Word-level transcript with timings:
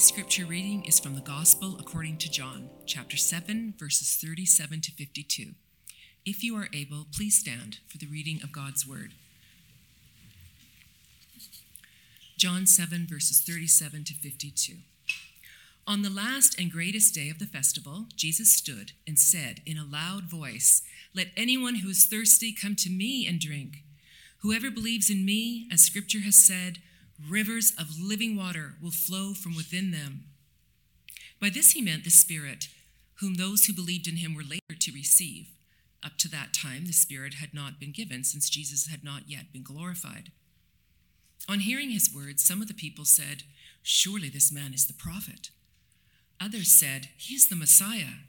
Today's 0.00 0.08
scripture 0.08 0.46
reading 0.46 0.82
is 0.86 0.98
from 0.98 1.14
the 1.14 1.20
Gospel 1.20 1.76
according 1.78 2.16
to 2.18 2.30
John, 2.30 2.70
chapter 2.86 3.18
7, 3.18 3.74
verses 3.78 4.16
37 4.18 4.80
to 4.80 4.92
52. 4.92 5.50
If 6.24 6.42
you 6.42 6.56
are 6.56 6.70
able, 6.72 7.04
please 7.14 7.36
stand 7.36 7.80
for 7.86 7.98
the 7.98 8.06
reading 8.06 8.40
of 8.42 8.50
God's 8.50 8.88
word. 8.88 9.12
John 12.38 12.64
7, 12.64 13.06
verses 13.10 13.42
37 13.42 14.04
to 14.04 14.14
52. 14.14 14.76
On 15.86 16.00
the 16.00 16.08
last 16.08 16.58
and 16.58 16.72
greatest 16.72 17.14
day 17.14 17.28
of 17.28 17.38
the 17.38 17.44
festival, 17.44 18.06
Jesus 18.16 18.50
stood 18.50 18.92
and 19.06 19.18
said 19.18 19.60
in 19.66 19.76
a 19.76 19.84
loud 19.84 20.30
voice, 20.30 20.80
Let 21.14 21.26
anyone 21.36 21.74
who 21.74 21.90
is 21.90 22.06
thirsty 22.06 22.54
come 22.54 22.74
to 22.76 22.88
me 22.88 23.26
and 23.26 23.38
drink. 23.38 23.84
Whoever 24.38 24.70
believes 24.70 25.10
in 25.10 25.26
me, 25.26 25.68
as 25.70 25.82
scripture 25.82 26.20
has 26.20 26.36
said, 26.36 26.78
rivers 27.28 27.72
of 27.78 28.00
living 28.00 28.36
water 28.36 28.74
will 28.82 28.90
flow 28.90 29.34
from 29.34 29.56
within 29.56 29.90
them. 29.90 30.24
By 31.40 31.50
this 31.50 31.72
he 31.72 31.82
meant 31.82 32.04
the 32.04 32.10
Spirit, 32.10 32.68
whom 33.20 33.34
those 33.34 33.64
who 33.64 33.72
believed 33.72 34.06
in 34.06 34.16
him 34.16 34.34
were 34.34 34.42
later 34.42 34.78
to 34.78 34.92
receive. 34.92 35.48
Up 36.02 36.16
to 36.18 36.28
that 36.28 36.54
time, 36.54 36.86
the 36.86 36.92
Spirit 36.92 37.34
had 37.34 37.52
not 37.52 37.78
been 37.78 37.92
given, 37.92 38.24
since 38.24 38.48
Jesus 38.48 38.86
had 38.86 39.04
not 39.04 39.22
yet 39.28 39.52
been 39.52 39.62
glorified. 39.62 40.32
On 41.48 41.60
hearing 41.60 41.90
his 41.90 42.14
words, 42.14 42.44
some 42.44 42.62
of 42.62 42.68
the 42.68 42.74
people 42.74 43.04
said, 43.04 43.42
Surely 43.82 44.28
this 44.28 44.52
man 44.52 44.72
is 44.72 44.86
the 44.86 44.94
prophet. 44.94 45.50
Others 46.40 46.70
said, 46.70 47.08
He 47.18 47.34
is 47.34 47.48
the 47.48 47.56
Messiah. 47.56 48.24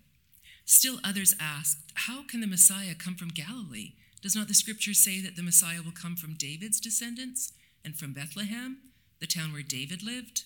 Still 0.66 1.00
others 1.04 1.36
asked, 1.40 1.92
How 1.94 2.24
can 2.24 2.42
the 2.42 2.48
Messiah 2.48 2.96
come 2.96 3.16
from 3.16 3.30
Galilee? 3.30 3.94
Does 4.22 4.36
not 4.36 4.48
the 4.48 4.54
scripture 4.54 4.94
say 4.94 5.22
that 5.22 5.36
the 5.36 5.44
Messiah 5.44 5.82
will 5.84 5.92
come 5.92 6.16
from 6.16 6.36
David's 6.36 6.80
descendants 6.80 7.54
and 7.84 7.96
from 7.98 8.14
Bethlehem, 8.14 8.78
the 9.20 9.28
town 9.28 9.54
where 9.54 9.64
David 9.64 10.04
lived? 10.04 10.44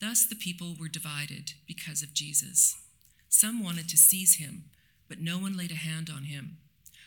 Thus 0.00 0.26
the 0.26 0.34
people 0.34 0.74
were 0.78 0.88
divided 0.88 1.52
because 1.66 2.02
of 2.02 2.14
Jesus. 2.14 2.76
Some 3.28 3.62
wanted 3.62 3.88
to 3.88 3.96
seize 3.96 4.36
him, 4.36 4.64
but 5.08 5.20
no 5.20 5.38
one 5.38 5.56
laid 5.56 5.70
a 5.70 5.76
hand 5.76 6.10
on 6.14 6.24
him. 6.24 6.58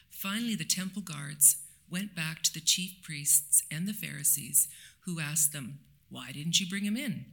Finally, 0.09 0.55
the 0.55 0.65
temple 0.65 1.01
guards 1.01 1.57
went 1.89 2.15
back 2.15 2.41
to 2.43 2.53
the 2.53 2.59
chief 2.59 3.01
priests 3.01 3.63
and 3.71 3.87
the 3.87 3.93
Pharisees, 3.93 4.67
who 5.05 5.19
asked 5.19 5.53
them, 5.53 5.79
Why 6.09 6.31
didn't 6.31 6.59
you 6.59 6.67
bring 6.67 6.83
him 6.83 6.97
in? 6.97 7.25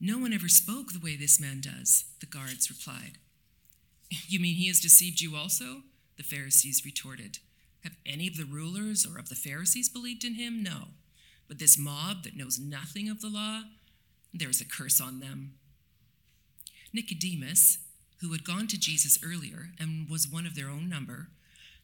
No 0.00 0.18
one 0.18 0.32
ever 0.32 0.48
spoke 0.48 0.92
the 0.92 1.00
way 1.00 1.16
this 1.16 1.40
man 1.40 1.60
does, 1.60 2.04
the 2.20 2.26
guards 2.26 2.70
replied. 2.70 3.18
You 4.28 4.38
mean 4.38 4.56
he 4.56 4.68
has 4.68 4.80
deceived 4.80 5.20
you 5.20 5.36
also? 5.36 5.82
The 6.16 6.22
Pharisees 6.22 6.84
retorted. 6.84 7.38
Have 7.84 7.96
any 8.06 8.26
of 8.26 8.36
the 8.36 8.44
rulers 8.44 9.06
or 9.06 9.18
of 9.18 9.28
the 9.28 9.34
Pharisees 9.34 9.88
believed 9.88 10.24
in 10.24 10.34
him? 10.34 10.62
No. 10.62 10.88
But 11.46 11.58
this 11.58 11.78
mob 11.78 12.24
that 12.24 12.36
knows 12.36 12.58
nothing 12.58 13.08
of 13.08 13.20
the 13.20 13.28
law, 13.28 13.62
there 14.32 14.48
is 14.48 14.60
a 14.60 14.64
curse 14.64 15.00
on 15.00 15.20
them. 15.20 15.54
Nicodemus, 16.92 17.78
who 18.20 18.32
had 18.32 18.44
gone 18.44 18.66
to 18.68 18.80
Jesus 18.80 19.18
earlier 19.24 19.70
and 19.78 20.08
was 20.08 20.26
one 20.26 20.46
of 20.46 20.54
their 20.54 20.68
own 20.68 20.88
number, 20.88 21.28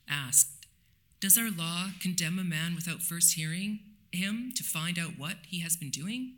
asked, 0.08 0.66
Does 1.20 1.36
our 1.36 1.50
law 1.50 1.91
condemn 2.00 2.38
a 2.38 2.44
man 2.44 2.75
without 2.75 3.02
first 3.02 3.34
hearing 3.34 3.80
him 4.10 4.52
to 4.56 4.64
find 4.64 4.98
out 4.98 5.19
what 5.19 5.36
he 5.46 5.60
has 5.60 5.76
been 5.76 5.91
doing? 5.91 6.36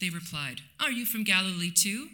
They 0.00 0.10
replied, 0.10 0.62
Are 0.80 0.90
you 0.90 1.04
from 1.04 1.24
Galilee 1.24 1.70
too? 1.70 2.08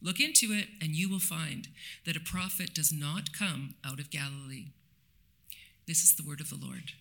Look 0.00 0.18
into 0.18 0.52
it, 0.52 0.68
and 0.80 0.92
you 0.92 1.08
will 1.10 1.20
find 1.20 1.68
that 2.06 2.16
a 2.16 2.20
prophet 2.20 2.74
does 2.74 2.92
not 2.92 3.32
come 3.32 3.74
out 3.84 4.00
of 4.00 4.10
Galilee. 4.10 4.68
This 5.84 6.04
is 6.04 6.14
the 6.14 6.22
word 6.22 6.40
of 6.40 6.48
the 6.48 6.58
Lord. 6.64 6.92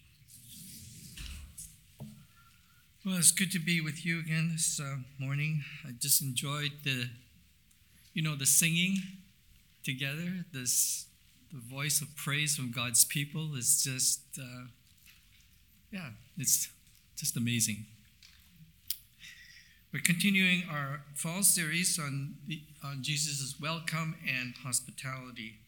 Well, 3.06 3.18
it's 3.18 3.32
good 3.32 3.52
to 3.52 3.60
be 3.60 3.80
with 3.80 4.04
you 4.04 4.20
again 4.20 4.50
this 4.54 4.80
uh, 4.80 4.98
morning. 5.20 5.64
I 5.88 5.92
just 6.00 6.20
enjoyed 6.20 6.72
the, 6.84 7.10
you 8.16 8.24
know, 8.24 8.36
the 8.36 8.48
singing 8.48 8.98
together. 9.84 10.46
This, 10.52 11.06
the 11.54 11.60
voice 11.60 12.02
of 12.02 12.16
praise 12.16 12.56
from 12.56 12.72
God's 12.72 13.06
people 13.06 13.56
is 13.56 13.84
just, 13.84 14.22
uh, 14.40 14.66
yeah, 15.92 16.10
it's 16.40 16.68
just 17.16 17.38
amazing. 17.38 17.86
We're 19.94 20.02
continuing 20.04 20.64
our 20.72 21.02
fall 21.14 21.44
series 21.44 22.00
on, 22.00 22.36
on 22.84 23.04
Jesus' 23.04 23.56
welcome 23.62 24.16
and 24.28 24.56
hospitality. 24.64 25.60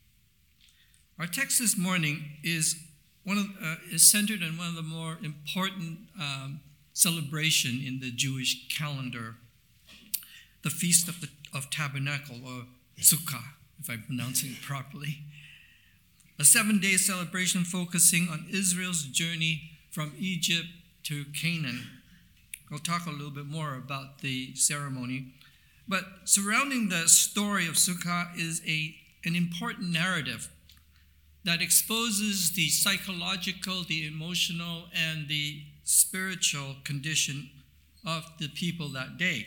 Our 1.19 1.27
text 1.27 1.59
this 1.59 1.77
morning 1.77 2.37
is 2.43 2.75
one 3.23 3.37
of, 3.37 3.45
uh, 3.63 3.75
is 3.91 4.09
centered 4.09 4.43
on 4.43 4.57
one 4.57 4.67
of 4.67 4.75
the 4.75 4.81
more 4.81 5.17
important 5.23 5.99
um, 6.19 6.59
celebration 6.93 7.81
in 7.85 7.99
the 7.99 8.11
Jewish 8.11 8.67
calendar, 8.67 9.35
the 10.63 10.69
Feast 10.69 11.07
of, 11.07 11.21
the, 11.21 11.29
of 11.53 11.69
Tabernacle, 11.69 12.37
or 12.45 12.65
Sukkah, 12.99 13.43
if 13.79 13.89
I'm 13.89 14.03
pronouncing 14.03 14.51
it 14.51 14.61
properly. 14.61 15.19
A 16.39 16.43
seven 16.43 16.79
day 16.79 16.97
celebration 16.97 17.63
focusing 17.63 18.27
on 18.29 18.45
Israel's 18.51 19.03
journey 19.03 19.71
from 19.91 20.13
Egypt 20.17 20.67
to 21.03 21.25
Canaan. 21.25 21.87
We'll 22.69 22.79
talk 22.79 23.05
a 23.05 23.11
little 23.11 23.29
bit 23.29 23.45
more 23.45 23.75
about 23.75 24.19
the 24.19 24.55
ceremony. 24.55 25.27
But 25.87 26.05
surrounding 26.25 26.89
the 26.89 27.07
story 27.07 27.67
of 27.67 27.75
Sukkah 27.75 28.35
is 28.37 28.61
a, 28.67 28.95
an 29.25 29.35
important 29.35 29.91
narrative 29.91 30.49
that 31.45 31.61
exposes 31.61 32.51
the 32.51 32.69
psychological, 32.69 33.83
the 33.83 34.07
emotional, 34.07 34.85
and 34.93 35.27
the 35.27 35.63
spiritual 35.83 36.75
condition 36.83 37.49
of 38.05 38.25
the 38.39 38.47
people 38.49 38.89
that 38.89 39.17
day. 39.17 39.45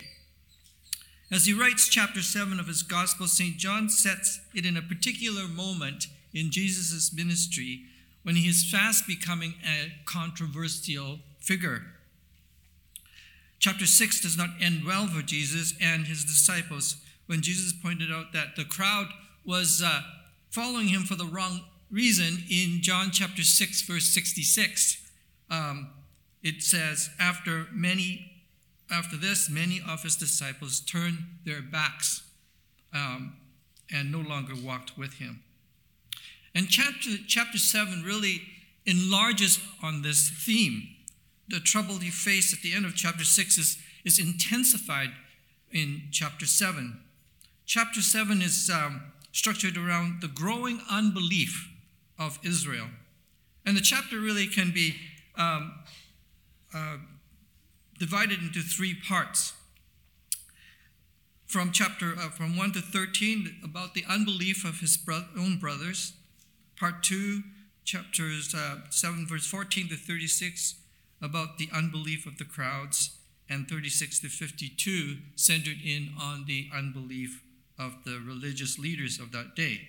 As 1.31 1.47
he 1.47 1.53
writes 1.53 1.89
chapter 1.89 2.23
7 2.23 2.61
of 2.61 2.69
his 2.69 2.83
gospel, 2.83 3.27
St. 3.27 3.57
John 3.57 3.89
sets 3.89 4.41
it 4.55 4.65
in 4.65 4.77
a 4.77 4.83
particular 4.83 5.49
moment 5.49 6.07
in 6.33 6.51
Jesus' 6.51 7.13
ministry 7.13 7.83
when 8.23 8.37
he 8.37 8.49
is 8.49 8.71
fast 8.71 9.07
becoming 9.07 9.55
a 9.65 9.93
controversial 10.05 11.21
figure. 11.41 11.83
Chapter 13.59 13.87
6 13.87 14.21
does 14.21 14.37
not 14.37 14.51
end 14.61 14.85
well 14.85 15.07
for 15.07 15.23
Jesus 15.23 15.75
and 15.81 16.07
his 16.07 16.25
disciples 16.25 16.97
when 17.27 17.43
Jesus 17.43 17.73
pointed 17.73 18.13
out 18.13 18.33
that 18.33 18.55
the 18.55 18.65
crowd 18.65 19.07
was 19.45 19.83
uh, 19.85 20.03
following 20.51 20.89
him 20.89 21.03
for 21.03 21.15
the 21.15 21.25
wrong 21.25 21.63
reason 21.97 22.45
in 22.51 22.83
John 22.83 23.11
chapter 23.11 23.43
6, 23.43 23.83
verse 23.83 24.05
66. 24.05 25.03
Um, 25.51 25.89
it 26.43 26.63
says, 26.63 27.09
after 27.19 27.67
many 27.73 28.33
after 28.89 29.17
this, 29.17 29.51
many 29.51 29.81
of 29.89 30.05
his 30.05 30.15
disciples 30.15 30.79
turned 30.79 31.19
their 31.45 31.61
backs 31.61 32.23
um, 32.95 33.35
and 33.93 34.13
no 34.13 34.21
longer 34.21 34.53
walked 34.55 34.97
with 34.97 35.15
him. 35.15 35.43
And 36.55 36.69
chapter, 36.69 37.11
chapter 37.27 37.59
7 37.59 38.05
really 38.05 38.43
enlarges 38.85 39.59
on 39.83 40.03
this 40.03 40.31
theme. 40.31 40.87
The 41.49 41.59
trouble 41.59 41.99
he 41.99 42.11
faced 42.11 42.53
at 42.55 42.61
the 42.61 42.75
end 42.75 42.87
of 42.87 42.95
chapter 42.95 43.25
6 43.25 43.59
is, 43.59 43.79
is 44.05 44.21
intensified 44.21 45.11
in 45.73 46.03
chapter 46.13 46.47
7. 46.47 47.01
Chapter 47.65 48.03
7 48.03 48.41
is 48.41 48.71
um, 48.73 49.03
structured 49.33 49.77
around 49.77 50.21
the 50.21 50.29
growing 50.29 50.81
unbelief 50.89 51.73
of 52.19 52.39
Israel. 52.43 52.89
And 53.65 53.77
the 53.77 53.81
chapter 53.81 54.19
really 54.19 54.47
can 54.47 54.71
be 54.73 54.95
um, 55.37 55.75
uh, 56.75 56.99
divided 57.99 58.41
into 58.41 58.61
three 58.61 58.95
parts. 58.95 59.55
From 61.47 61.73
chapter 61.73 62.15
uh, 62.19 62.31
from 62.31 62.57
1 62.57 62.73
to 62.73 62.81
13 62.81 63.61
about 63.63 63.95
the 63.95 64.05
unbelief 64.09 64.65
of 64.65 64.81
his 64.81 64.97
bro- 64.97 65.27
own 65.39 65.59
brothers. 65.59 66.13
Part 66.79 67.03
2 67.03 67.43
chapters 67.85 68.55
uh, 68.55 68.79
7 68.91 69.27
verse 69.27 69.47
14 69.47 69.89
to 69.89 69.97
36 69.97 70.75
about 71.23 71.57
the 71.57 71.69
unbelief 71.73 72.27
of 72.27 72.37
the 72.39 72.45
crowds 72.45 73.17
and 73.49 73.69
36 73.69 74.21
to 74.21 74.29
52 74.29 75.19
centered 75.37 75.79
in 75.85 76.11
on 76.21 76.45
the 76.47 76.69
unbelief 76.75 77.43
of 77.79 78.05
the 78.05 78.21
religious 78.27 78.79
leaders 78.79 79.19
of 79.21 79.33
that 79.33 79.55
day. 79.55 79.89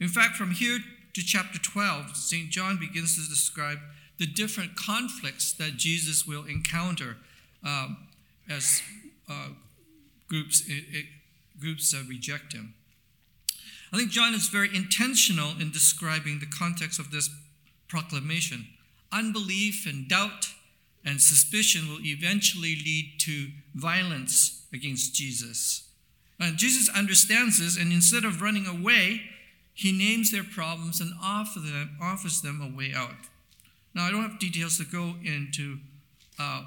In 0.00 0.08
fact, 0.08 0.36
from 0.36 0.52
here 0.52 0.78
to 1.14 1.22
chapter 1.22 1.58
12, 1.58 2.16
St. 2.16 2.50
John 2.50 2.78
begins 2.78 3.14
to 3.16 3.28
describe 3.28 3.78
the 4.18 4.26
different 4.26 4.76
conflicts 4.76 5.52
that 5.52 5.76
Jesus 5.76 6.26
will 6.26 6.44
encounter 6.44 7.16
um, 7.64 8.08
as 8.48 8.82
uh, 9.28 9.48
groups, 10.28 10.62
it, 10.66 10.84
it, 10.90 11.06
groups 11.60 11.94
uh, 11.94 12.02
reject 12.08 12.52
him. 12.52 12.74
I 13.92 13.96
think 13.96 14.10
John 14.10 14.34
is 14.34 14.48
very 14.48 14.74
intentional 14.74 15.52
in 15.58 15.70
describing 15.70 16.40
the 16.40 16.46
context 16.46 16.98
of 16.98 17.10
this 17.10 17.30
proclamation. 17.88 18.66
Unbelief 19.12 19.86
and 19.86 20.08
doubt 20.08 20.46
and 21.04 21.22
suspicion 21.22 21.88
will 21.88 22.00
eventually 22.02 22.76
lead 22.84 23.14
to 23.20 23.48
violence 23.74 24.66
against 24.72 25.14
Jesus. 25.14 25.88
And 26.38 26.58
Jesus 26.58 26.88
understands 26.94 27.58
this, 27.58 27.78
and 27.78 27.92
instead 27.92 28.24
of 28.24 28.42
running 28.42 28.66
away, 28.66 29.22
he 29.78 29.92
names 29.92 30.32
their 30.32 30.42
problems 30.42 31.00
and 31.00 31.12
offer 31.22 31.60
them, 31.60 31.96
offers 32.02 32.40
them 32.40 32.60
a 32.60 32.76
way 32.76 32.92
out. 32.92 33.14
Now, 33.94 34.06
I 34.06 34.10
don't 34.10 34.28
have 34.28 34.40
details 34.40 34.76
to 34.78 34.84
go 34.84 35.14
into 35.24 35.78
uh, 36.36 36.64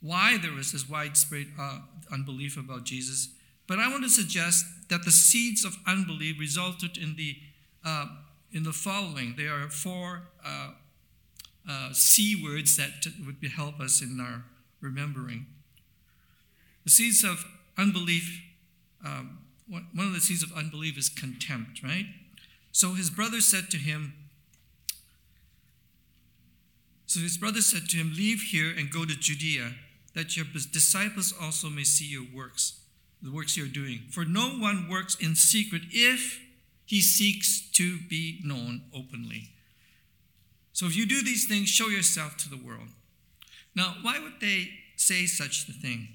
why 0.00 0.38
there 0.38 0.52
was 0.52 0.72
this 0.72 0.88
widespread 0.88 1.48
uh, 1.60 1.80
unbelief 2.10 2.56
about 2.56 2.84
Jesus. 2.84 3.28
But 3.66 3.80
I 3.80 3.90
want 3.90 4.02
to 4.04 4.08
suggest 4.08 4.64
that 4.88 5.04
the 5.04 5.10
seeds 5.10 5.62
of 5.62 5.76
unbelief 5.86 6.40
resulted 6.40 6.96
in 6.96 7.16
the 7.16 7.36
uh, 7.84 8.06
in 8.50 8.62
the 8.62 8.72
following. 8.72 9.34
There 9.36 9.52
are 9.52 9.68
four 9.68 10.22
uh, 10.42 10.70
uh, 11.68 11.92
C 11.92 12.42
words 12.42 12.78
that 12.78 12.92
would 13.26 13.36
help 13.56 13.78
us 13.78 14.00
in 14.00 14.18
our 14.22 14.44
remembering. 14.80 15.44
The 16.84 16.90
seeds 16.90 17.22
of 17.24 17.44
unbelief. 17.76 18.42
Um, 19.04 19.40
one 19.68 20.06
of 20.06 20.14
the 20.14 20.20
seeds 20.20 20.42
of 20.42 20.50
unbelief 20.52 20.96
is 20.96 21.10
contempt, 21.10 21.82
right? 21.82 22.06
So 22.78 22.94
his 22.94 23.10
brother 23.10 23.40
said 23.40 23.70
to 23.70 23.76
him, 23.76 24.12
so 27.06 27.18
his 27.18 27.36
brother 27.36 27.60
said 27.60 27.88
to 27.88 27.96
him, 27.96 28.12
Leave 28.16 28.40
here 28.52 28.70
and 28.70 28.88
go 28.88 29.04
to 29.04 29.18
Judea, 29.18 29.72
that 30.14 30.36
your 30.36 30.46
disciples 30.46 31.34
also 31.42 31.68
may 31.70 31.82
see 31.82 32.04
your 32.04 32.26
works, 32.32 32.78
the 33.20 33.32
works 33.32 33.56
you're 33.56 33.66
doing. 33.66 34.02
For 34.12 34.24
no 34.24 34.50
one 34.50 34.88
works 34.88 35.16
in 35.16 35.34
secret 35.34 35.82
if 35.90 36.38
he 36.86 37.00
seeks 37.00 37.68
to 37.72 37.98
be 38.08 38.38
known 38.44 38.82
openly. 38.94 39.48
So 40.72 40.86
if 40.86 40.94
you 40.94 41.04
do 41.04 41.20
these 41.20 41.48
things, 41.48 41.68
show 41.68 41.88
yourself 41.88 42.36
to 42.36 42.48
the 42.48 42.64
world. 42.64 42.90
Now, 43.74 43.96
why 44.02 44.20
would 44.20 44.38
they 44.40 44.68
say 44.94 45.26
such 45.26 45.68
a 45.68 45.72
thing? 45.72 46.10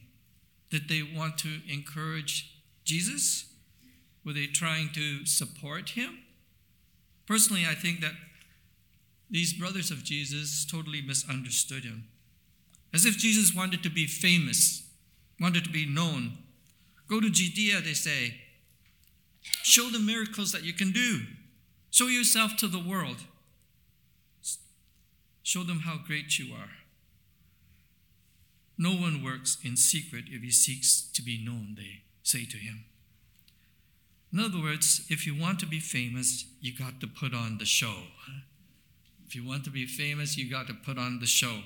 Did 0.70 0.88
they 0.88 1.04
want 1.04 1.38
to 1.40 1.60
encourage 1.70 2.62
Jesus? 2.86 3.48
Were 4.24 4.32
they 4.32 4.46
trying 4.46 4.92
to 4.94 5.26
support 5.26 5.90
him? 5.90 6.20
Personally, 7.28 7.66
I 7.70 7.74
think 7.74 8.02
that 8.02 8.14
these 9.30 9.54
brothers 9.54 9.90
of 9.92 10.04
Jesus 10.04 10.66
totally 10.66 11.02
misunderstood 11.02 11.84
him. 11.84 12.06
As 12.94 13.06
if 13.06 13.18
Jesus 13.18 13.56
wanted 13.56 13.82
to 13.84 13.90
be 13.90 14.06
famous, 14.06 14.84
wanted 15.40 15.64
to 15.64 15.72
be 15.72 15.86
known. 15.86 16.38
Go 17.10 17.20
to 17.20 17.30
Judea, 17.30 17.82
they 17.82 17.94
say. 17.94 18.36
Show 19.64 19.90
the 19.90 20.00
miracles 20.00 20.52
that 20.52 20.64
you 20.64 20.74
can 20.74 20.92
do. 20.92 21.22
Show 21.90 22.08
yourself 22.08 22.58
to 22.58 22.68
the 22.68 22.80
world. 22.80 23.18
Show 25.42 25.64
them 25.64 25.80
how 25.80 25.98
great 26.06 26.38
you 26.38 26.54
are. 26.54 26.70
No 28.78 28.92
one 28.92 29.24
works 29.24 29.58
in 29.64 29.78
secret 29.78 30.26
if 30.30 30.42
he 30.42 30.52
seeks 30.52 31.10
to 31.14 31.22
be 31.22 31.44
known, 31.44 31.76
they 31.78 32.04
say 32.24 32.46
to 32.46 32.58
him. 32.58 32.86
In 34.34 34.40
other 34.40 34.60
words, 34.60 35.06
if 35.10 35.28
you 35.28 35.40
want 35.40 35.60
to 35.60 35.68
be 35.68 35.80
famous, 35.80 36.46
you 36.60 36.74
got 36.76 37.00
to 37.02 37.08
put 37.08 37.36
on 37.36 37.60
the 37.60 37.66
show. 37.66 37.94
If 39.28 39.36
you 39.36 39.46
want 39.46 39.64
to 39.66 39.70
be 39.70 39.86
famous, 39.86 40.38
you 40.38 40.50
got 40.50 40.66
to 40.68 40.74
put 40.74 40.98
on 40.98 41.20
the 41.20 41.28
show. 41.28 41.60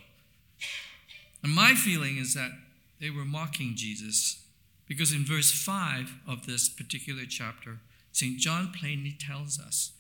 And 1.41 1.53
my 1.53 1.75
feeling 1.75 2.17
is 2.17 2.33
that 2.33 2.51
they 2.99 3.09
were 3.09 3.23
mocking 3.23 3.73
Jesus 3.75 4.43
because 4.85 5.13
in 5.13 5.23
verse 5.23 5.51
5 5.51 6.13
of 6.27 6.45
this 6.45 6.67
particular 6.67 7.23
chapter, 7.29 7.79
St. 8.11 8.37
John 8.37 8.73
plainly 8.77 9.15
tells 9.17 9.59
us 9.59 9.93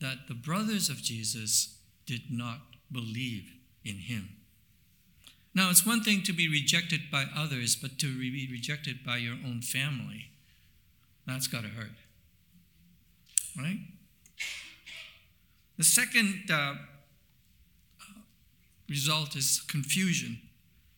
that 0.00 0.28
the 0.28 0.34
brothers 0.34 0.88
of 0.88 1.02
Jesus 1.02 1.78
did 2.06 2.30
not 2.30 2.60
believe 2.92 3.52
in 3.84 3.96
him. 3.96 4.28
Now, 5.54 5.70
it's 5.70 5.86
one 5.86 6.02
thing 6.02 6.22
to 6.22 6.32
be 6.32 6.48
rejected 6.48 7.02
by 7.10 7.24
others, 7.34 7.74
but 7.74 7.98
to 7.98 8.18
be 8.18 8.48
rejected 8.50 9.04
by 9.04 9.16
your 9.16 9.36
own 9.44 9.62
family 9.62 10.30
that's 11.26 11.48
got 11.48 11.62
to 11.62 11.68
hurt. 11.68 11.90
Right? 13.58 13.78
The 15.76 15.84
second 15.84 16.50
uh, 16.50 16.74
result 18.88 19.36
is 19.36 19.60
confusion. 19.68 20.40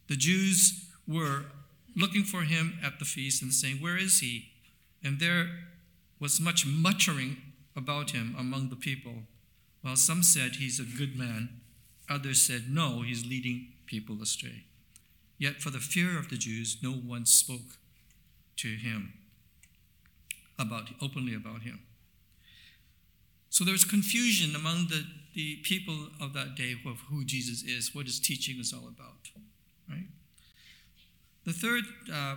The 0.09 0.17
Jews 0.17 0.89
were 1.07 1.47
looking 1.97 2.25
for 2.25 2.43
him 2.43 2.79
at 2.85 2.99
the 2.99 3.05
feast 3.05 3.43
and 3.43 3.53
saying, 3.53 3.77
Where 3.77 3.97
is 3.97 4.21
he? 4.21 4.51
And 5.03 5.19
there 5.19 5.49
was 6.21 6.41
much 6.41 6.67
muttering 6.67 7.39
about 7.77 8.11
him 8.11 8.35
among 8.39 8.69
the 8.69 8.77
people. 8.77 9.15
While 9.83 9.97
some 9.97 10.23
said 10.23 10.57
he's 10.57 10.81
a 10.81 10.85
good 10.85 11.17
man, 11.17 11.61
others 12.09 12.41
said, 12.41 12.65
No, 12.69 13.03
he's 13.03 13.25
leading 13.25 13.69
people 13.87 14.21
astray. 14.21 14.65
Yet 15.39 15.57
for 15.63 15.71
the 15.71 15.79
fear 15.79 16.19
of 16.19 16.29
the 16.29 16.37
Jews, 16.37 16.79
no 16.83 16.91
one 16.93 17.25
spoke 17.25 17.79
to 18.57 18.69
him 18.69 19.15
about 20.59 20.89
openly 21.01 21.35
about 21.35 21.63
him. 21.63 21.81
So 23.51 23.65
there's 23.65 23.85
confusion 23.85 24.55
among 24.55 24.89
the, 24.89 25.05
the 25.35 25.57
people 25.63 26.09
of 26.21 26.35
that 26.35 26.55
day 26.55 26.75
of 26.87 27.01
who 27.11 27.25
Jesus 27.25 27.63
is, 27.63 27.95
what 27.95 28.07
his 28.07 28.21
teaching 28.21 28.59
is 28.61 28.73
all 28.73 28.89
about. 28.89 29.31
Right? 29.89 30.07
The 31.45 31.53
third, 31.53 31.85
uh, 32.13 32.37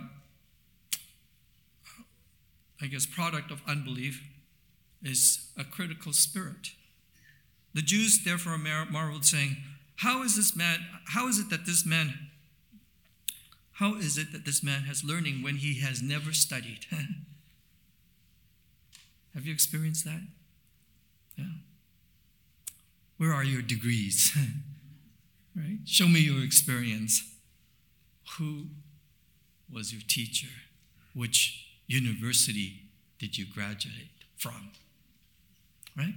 I 2.80 2.86
guess, 2.86 3.06
product 3.06 3.50
of 3.50 3.60
unbelief 3.68 4.22
is 5.02 5.50
a 5.58 5.64
critical 5.64 6.12
spirit. 6.12 6.70
The 7.74 7.82
Jews 7.82 8.22
therefore 8.24 8.58
marveled, 8.58 9.24
saying, 9.24 9.56
How 9.96 10.22
is 10.22 10.36
this 10.36 10.56
man, 10.56 10.78
how 11.08 11.28
is 11.28 11.38
it 11.38 11.50
that 11.50 11.66
this 11.66 11.84
man, 11.84 12.30
how 13.72 13.94
is 13.96 14.16
it 14.16 14.32
that 14.32 14.44
this 14.44 14.62
man 14.62 14.82
has 14.82 15.04
learning 15.04 15.42
when 15.42 15.56
he 15.56 15.80
has 15.80 16.02
never 16.02 16.32
studied? 16.32 16.86
Have 19.34 19.46
you 19.46 19.52
experienced 19.52 20.04
that? 20.04 20.20
Yeah. 21.36 21.44
Where 23.16 23.32
are 23.32 23.44
your 23.44 23.62
degrees? 23.62 24.36
right? 25.56 25.78
Show 25.86 26.08
me 26.08 26.20
your 26.20 26.44
experience. 26.44 27.22
Who 28.38 28.66
was 29.72 29.92
your 29.92 30.02
teacher? 30.06 30.48
Which 31.14 31.66
university 31.86 32.82
did 33.18 33.38
you 33.38 33.46
graduate 33.46 34.10
from? 34.36 34.70
Right? 35.96 36.14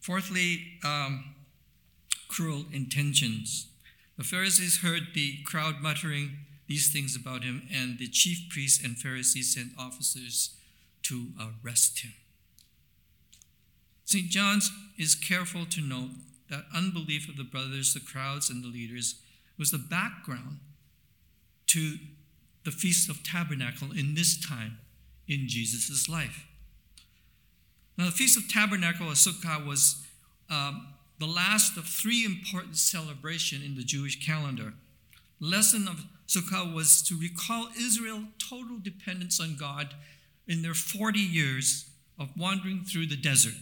Fourthly, 0.00 0.78
um, 0.84 1.34
cruel 2.28 2.64
intentions. 2.72 3.68
The 4.16 4.24
Pharisees 4.24 4.80
heard 4.82 5.08
the 5.14 5.42
crowd 5.44 5.80
muttering 5.80 6.38
these 6.66 6.92
things 6.92 7.14
about 7.14 7.44
him, 7.44 7.68
and 7.72 7.98
the 7.98 8.08
chief 8.08 8.48
priests 8.48 8.82
and 8.82 8.96
Pharisees 8.96 9.54
sent 9.54 9.72
officers 9.78 10.56
to 11.02 11.28
arrest 11.38 12.00
him. 12.00 12.12
St. 14.04 14.28
John 14.28 14.60
is 14.98 15.14
careful 15.14 15.64
to 15.66 15.80
note 15.80 16.10
that 16.50 16.64
unbelief 16.74 17.28
of 17.28 17.36
the 17.36 17.44
brothers, 17.44 17.94
the 17.94 18.00
crowds, 18.00 18.50
and 18.50 18.62
the 18.62 18.68
leaders 18.68 19.16
was 19.58 19.70
the 19.70 19.78
background 19.78 20.58
to 21.68 21.96
the 22.64 22.70
Feast 22.70 23.08
of 23.08 23.24
Tabernacle 23.24 23.90
in 23.92 24.14
this 24.14 24.38
time 24.38 24.78
in 25.26 25.48
Jesus' 25.48 26.08
life. 26.08 26.46
Now, 27.96 28.06
the 28.06 28.10
Feast 28.10 28.36
of 28.36 28.48
Tabernacle 28.48 29.08
or 29.08 29.12
Sukkah 29.12 29.66
was 29.66 30.06
um, 30.50 30.88
the 31.18 31.26
last 31.26 31.76
of 31.76 31.86
three 31.86 32.24
important 32.24 32.76
celebrations 32.76 33.64
in 33.64 33.76
the 33.76 33.82
Jewish 33.82 34.24
calendar. 34.24 34.74
The 35.40 35.46
lesson 35.46 35.88
of 35.88 36.06
Sukkah 36.26 36.72
was 36.72 37.02
to 37.02 37.18
recall 37.18 37.68
Israel's 37.78 38.24
total 38.38 38.78
dependence 38.78 39.40
on 39.40 39.56
God 39.56 39.94
in 40.52 40.60
their 40.60 40.74
40 40.74 41.18
years 41.18 41.86
of 42.18 42.28
wandering 42.36 42.84
through 42.84 43.06
the 43.06 43.16
desert. 43.16 43.54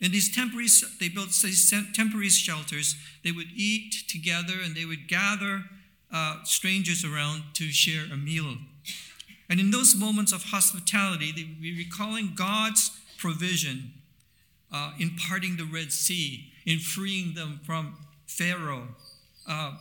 In 0.00 0.12
these 0.12 0.34
temporary, 0.34 0.68
they 0.98 1.08
built 1.08 1.28
these 1.28 1.72
temporary 1.94 2.30
shelters. 2.30 2.96
They 3.22 3.32
would 3.32 3.48
eat 3.54 3.94
together 4.08 4.54
and 4.64 4.74
they 4.74 4.86
would 4.86 5.08
gather 5.08 5.64
uh, 6.12 6.42
strangers 6.44 7.04
around 7.04 7.42
to 7.54 7.64
share 7.64 8.04
a 8.10 8.16
meal. 8.16 8.56
And 9.50 9.60
in 9.60 9.70
those 9.70 9.94
moments 9.94 10.32
of 10.32 10.44
hospitality, 10.44 11.32
they 11.32 11.44
would 11.44 11.60
be 11.60 11.76
recalling 11.76 12.32
God's 12.34 12.90
provision 13.18 13.92
uh, 14.72 14.92
in 14.98 15.16
parting 15.28 15.56
the 15.56 15.64
Red 15.64 15.92
Sea, 15.92 16.50
in 16.64 16.78
freeing 16.78 17.34
them 17.34 17.60
from 17.64 17.96
Pharaoh. 18.26 18.88
Uh, 19.46 19.72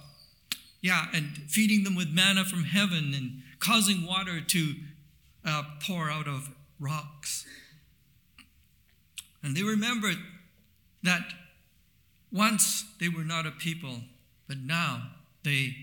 yeah, 0.82 1.06
and 1.14 1.38
feeding 1.48 1.84
them 1.84 1.96
with 1.96 2.10
manna 2.10 2.44
from 2.44 2.64
heaven 2.64 3.14
and 3.16 3.42
causing 3.60 4.06
water 4.06 4.42
to 4.42 4.76
uh, 5.48 5.64
pour 5.82 6.10
out 6.10 6.28
of 6.28 6.50
rocks. 6.80 7.46
And 9.42 9.56
they 9.56 9.64
remembered 9.64 10.18
that 11.04 11.24
once 12.32 12.84
they 13.00 13.08
were 13.08 13.24
not 13.24 13.46
a 13.46 13.52
people, 13.52 14.02
but 14.48 14.58
now 14.58 15.12
they 15.44 15.76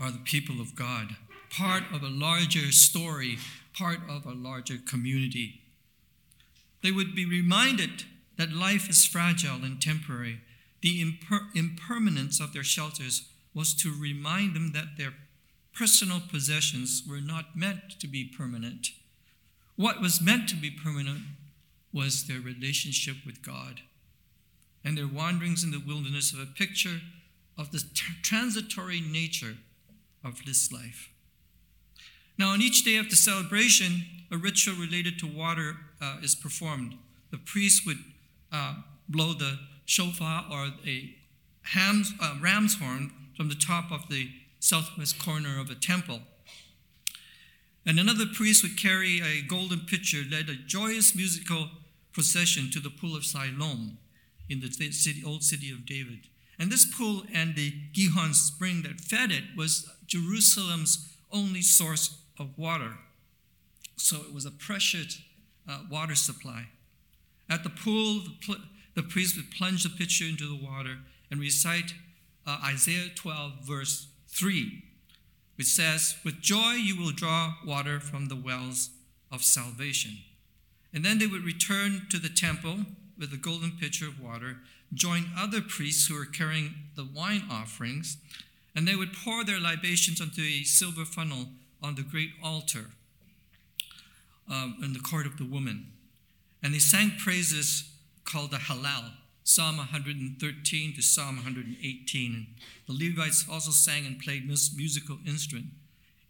are 0.00 0.10
the 0.10 0.18
people 0.18 0.60
of 0.60 0.74
God, 0.74 1.16
part 1.50 1.84
of 1.92 2.02
a 2.02 2.08
larger 2.08 2.72
story, 2.72 3.38
part 3.72 4.00
of 4.08 4.26
a 4.26 4.34
larger 4.34 4.76
community. 4.76 5.60
They 6.82 6.90
would 6.90 7.14
be 7.14 7.24
reminded 7.24 8.04
that 8.36 8.52
life 8.52 8.90
is 8.90 9.06
fragile 9.06 9.62
and 9.62 9.80
temporary. 9.80 10.40
The 10.82 11.02
imper- 11.02 11.54
impermanence 11.54 12.40
of 12.40 12.52
their 12.52 12.64
shelters 12.64 13.28
was 13.54 13.72
to 13.74 13.94
remind 13.98 14.54
them 14.54 14.72
that 14.72 14.98
their 14.98 15.14
personal 15.76 16.20
possessions 16.20 17.02
were 17.08 17.20
not 17.20 17.56
meant 17.56 18.00
to 18.00 18.08
be 18.08 18.24
permanent. 18.24 18.88
What 19.76 20.00
was 20.00 20.22
meant 20.22 20.48
to 20.48 20.56
be 20.56 20.70
permanent 20.70 21.20
was 21.92 22.26
their 22.26 22.40
relationship 22.40 23.16
with 23.26 23.42
God. 23.42 23.80
And 24.84 24.96
their 24.96 25.08
wanderings 25.08 25.64
in 25.64 25.72
the 25.72 25.82
wilderness 25.84 26.32
of 26.32 26.38
a 26.38 26.46
picture 26.46 27.00
of 27.58 27.72
the 27.72 27.82
transitory 28.22 29.00
nature 29.00 29.56
of 30.24 30.44
this 30.46 30.72
life. 30.72 31.10
Now, 32.38 32.50
on 32.50 32.62
each 32.62 32.84
day 32.84 32.96
of 32.96 33.10
the 33.10 33.16
celebration, 33.16 34.04
a 34.30 34.36
ritual 34.36 34.76
related 34.76 35.18
to 35.20 35.26
water 35.26 35.76
uh, 36.00 36.18
is 36.22 36.34
performed. 36.34 36.96
The 37.30 37.38
priest 37.38 37.86
would 37.86 37.98
uh, 38.52 38.76
blow 39.08 39.32
the 39.32 39.58
shofar 39.84 40.44
or 40.50 40.68
a 40.86 41.14
ham's, 41.62 42.12
uh, 42.20 42.36
ram's 42.40 42.78
horn 42.78 43.10
from 43.36 43.48
the 43.48 43.54
top 43.54 43.90
of 43.90 44.08
the 44.08 44.30
southwest 44.58 45.18
corner 45.18 45.60
of 45.60 45.70
a 45.70 45.74
temple. 45.74 46.20
And 47.84 47.98
another 47.98 48.26
priest 48.26 48.62
would 48.62 48.76
carry 48.76 49.20
a 49.20 49.46
golden 49.46 49.80
pitcher, 49.80 50.22
led 50.28 50.48
a 50.48 50.56
joyous 50.56 51.14
musical 51.14 51.68
procession 52.12 52.70
to 52.72 52.80
the 52.80 52.90
pool 52.90 53.14
of 53.14 53.24
Siloam 53.24 53.98
in 54.48 54.60
the 54.60 54.70
city, 54.70 55.22
old 55.24 55.44
city 55.44 55.70
of 55.70 55.86
David. 55.86 56.28
And 56.58 56.70
this 56.70 56.84
pool 56.84 57.24
and 57.32 57.54
the 57.54 57.72
Gihon 57.92 58.34
spring 58.34 58.82
that 58.82 59.00
fed 59.00 59.30
it 59.30 59.44
was 59.56 59.88
Jerusalem's 60.06 61.16
only 61.30 61.62
source 61.62 62.18
of 62.38 62.56
water. 62.56 62.92
So 63.96 64.16
it 64.18 64.32
was 64.32 64.46
a 64.46 64.50
precious 64.50 65.20
uh, 65.68 65.80
water 65.90 66.14
supply. 66.14 66.68
At 67.48 67.62
the 67.62 67.70
pool, 67.70 68.20
the, 68.20 68.34
pl- 68.44 68.64
the, 68.94 69.02
priest 69.02 69.36
would 69.36 69.50
plunge 69.50 69.82
the 69.82 69.90
pitcher 69.90 70.24
into 70.24 70.48
the 70.48 70.64
water 70.64 70.98
and 71.30 71.40
recite 71.40 71.94
uh, 72.46 72.58
Isaiah 72.64 73.10
12, 73.14 73.52
verse 73.62 74.08
3, 74.36 74.82
which 75.56 75.66
says, 75.66 76.16
With 76.24 76.40
joy 76.40 76.72
you 76.72 76.96
will 76.96 77.12
draw 77.12 77.54
water 77.64 77.98
from 77.98 78.26
the 78.26 78.36
wells 78.36 78.90
of 79.32 79.42
salvation. 79.42 80.18
And 80.92 81.04
then 81.04 81.18
they 81.18 81.26
would 81.26 81.44
return 81.44 82.06
to 82.10 82.18
the 82.18 82.28
temple 82.28 82.78
with 83.18 83.32
a 83.32 83.38
golden 83.38 83.72
pitcher 83.72 84.06
of 84.06 84.20
water, 84.20 84.58
join 84.92 85.30
other 85.36 85.60
priests 85.60 86.06
who 86.06 86.14
were 86.14 86.26
carrying 86.26 86.74
the 86.96 87.04
wine 87.04 87.44
offerings, 87.50 88.18
and 88.74 88.86
they 88.86 88.94
would 88.94 89.14
pour 89.14 89.42
their 89.42 89.58
libations 89.58 90.20
onto 90.20 90.42
a 90.42 90.64
silver 90.64 91.04
funnel 91.04 91.46
on 91.82 91.94
the 91.94 92.02
great 92.02 92.30
altar 92.44 92.86
um, 94.50 94.76
in 94.82 94.92
the 94.92 95.00
court 95.00 95.26
of 95.26 95.38
the 95.38 95.44
woman. 95.44 95.86
And 96.62 96.74
they 96.74 96.78
sang 96.78 97.12
praises 97.18 97.90
called 98.24 98.50
the 98.50 98.58
Hallel, 98.58 99.12
Psalm 99.48 99.76
113 99.76 100.94
to 100.94 101.00
Psalm 101.00 101.36
118. 101.36 102.34
And 102.34 102.46
The 102.88 103.08
Levites 103.08 103.46
also 103.48 103.70
sang 103.70 104.04
and 104.04 104.18
played 104.18 104.44
musical 104.44 105.18
instrument. 105.24 105.66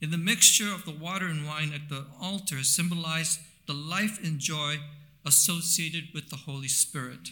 In 0.02 0.10
the 0.10 0.18
mixture 0.18 0.70
of 0.70 0.84
the 0.84 0.90
water 0.92 1.24
and 1.24 1.46
wine 1.46 1.72
at 1.74 1.88
the 1.88 2.04
altar 2.20 2.62
symbolized 2.62 3.40
the 3.66 3.72
life 3.72 4.22
and 4.22 4.38
joy 4.38 4.80
associated 5.24 6.08
with 6.12 6.28
the 6.28 6.36
Holy 6.36 6.68
Spirit. 6.68 7.30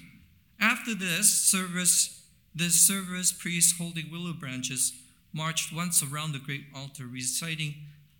After 0.59 0.95
this 0.95 1.29
service, 1.29 2.23
the 2.55 2.71
service, 2.71 3.31
priests 3.31 3.77
holding 3.77 4.11
willow 4.11 4.33
branches 4.33 4.95
marched 5.35 5.71
once 5.71 6.03
around 6.03 6.33
the 6.33 6.39
great 6.39 6.65
altar, 6.75 7.05
reciting 7.07 7.75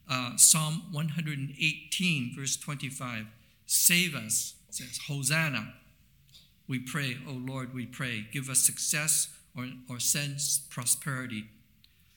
uh, 0.07 0.37
Psalm 0.37 0.83
118, 0.93 2.35
verse 2.37 2.59
25. 2.59 3.25
Save 3.65 4.15
us, 4.15 4.55
says 4.69 5.01
Hosanna. 5.09 5.73
We 6.67 6.79
pray, 6.79 7.17
O 7.29 7.33
Lord, 7.33 7.75
we 7.75 7.87
pray. 7.87 8.27
Give 8.33 8.49
us 8.49 8.61
success 8.61 9.29
or, 9.57 9.69
or 9.89 10.01
send 10.01 10.39
prosperity. 10.71 11.45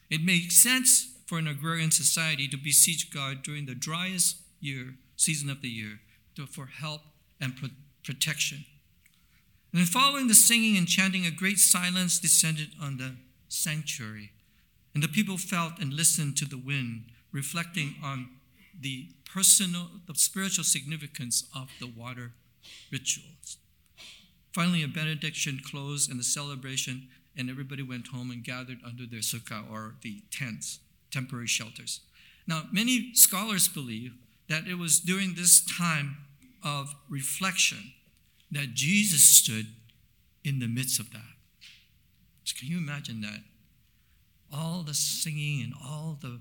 It 0.09 0.23
makes 0.23 0.55
sense 0.55 1.13
for 1.25 1.37
an 1.37 1.47
agrarian 1.47 1.91
society 1.91 2.47
to 2.47 2.57
beseech 2.57 3.13
God 3.13 3.43
during 3.43 3.65
the 3.65 3.75
driest 3.75 4.37
year, 4.61 4.95
season 5.17 5.49
of 5.49 5.61
the 5.61 5.67
year, 5.67 5.99
to, 6.35 6.47
for 6.47 6.67
help 6.67 7.01
and 7.41 7.55
pro- 7.55 7.69
protection. 8.03 8.65
And 9.73 9.81
then, 9.81 9.85
following 9.85 10.27
the 10.27 10.33
singing 10.33 10.77
and 10.77 10.87
chanting, 10.87 11.25
a 11.25 11.31
great 11.31 11.59
silence 11.59 12.19
descended 12.19 12.69
on 12.81 12.97
the 12.97 13.15
sanctuary. 13.49 14.31
And 14.93 15.03
the 15.03 15.09
people 15.09 15.37
felt 15.37 15.73
and 15.79 15.93
listened 15.93 16.37
to 16.37 16.45
the 16.45 16.57
wind 16.57 17.03
reflecting 17.31 17.95
on 18.01 18.29
the 18.79 19.09
personal, 19.31 19.89
the 20.07 20.15
spiritual 20.15 20.63
significance 20.63 21.43
of 21.53 21.69
the 21.79 21.87
water 21.87 22.31
rituals. 22.91 23.57
Finally, 24.57 24.81
a 24.81 24.87
benediction 24.87 25.61
closed 25.63 26.09
and 26.09 26.19
the 26.19 26.23
celebration, 26.23 27.07
and 27.37 27.47
everybody 27.47 27.83
went 27.83 28.07
home 28.07 28.31
and 28.31 28.43
gathered 28.43 28.79
under 28.83 29.05
their 29.05 29.19
sukkah 29.19 29.69
or 29.71 29.93
the 30.01 30.23
tents, 30.31 30.79
temporary 31.11 31.45
shelters. 31.45 31.99
Now, 32.47 32.63
many 32.71 33.13
scholars 33.13 33.67
believe 33.67 34.13
that 34.49 34.65
it 34.65 34.79
was 34.79 34.99
during 34.99 35.35
this 35.35 35.63
time 35.63 36.17
of 36.65 36.95
reflection 37.07 37.93
that 38.49 38.73
Jesus 38.73 39.21
stood 39.21 39.67
in 40.43 40.57
the 40.57 40.67
midst 40.67 40.99
of 40.99 41.11
that. 41.11 41.35
So 42.43 42.55
can 42.57 42.67
you 42.67 42.79
imagine 42.79 43.21
that? 43.21 43.41
All 44.51 44.81
the 44.81 44.95
singing 44.95 45.61
and 45.61 45.73
all 45.85 46.17
the 46.19 46.39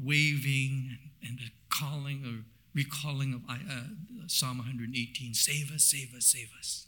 waving 0.00 0.96
and 1.26 1.40
the 1.40 1.50
calling 1.70 2.44
recalling 2.74 3.34
of 3.34 3.42
uh, 3.48 4.26
Psalm 4.26 4.58
118 4.58 5.34
Save 5.34 5.72
us, 5.72 5.84
save 5.84 6.14
us, 6.14 6.26
save 6.26 6.50
us. 6.58 6.86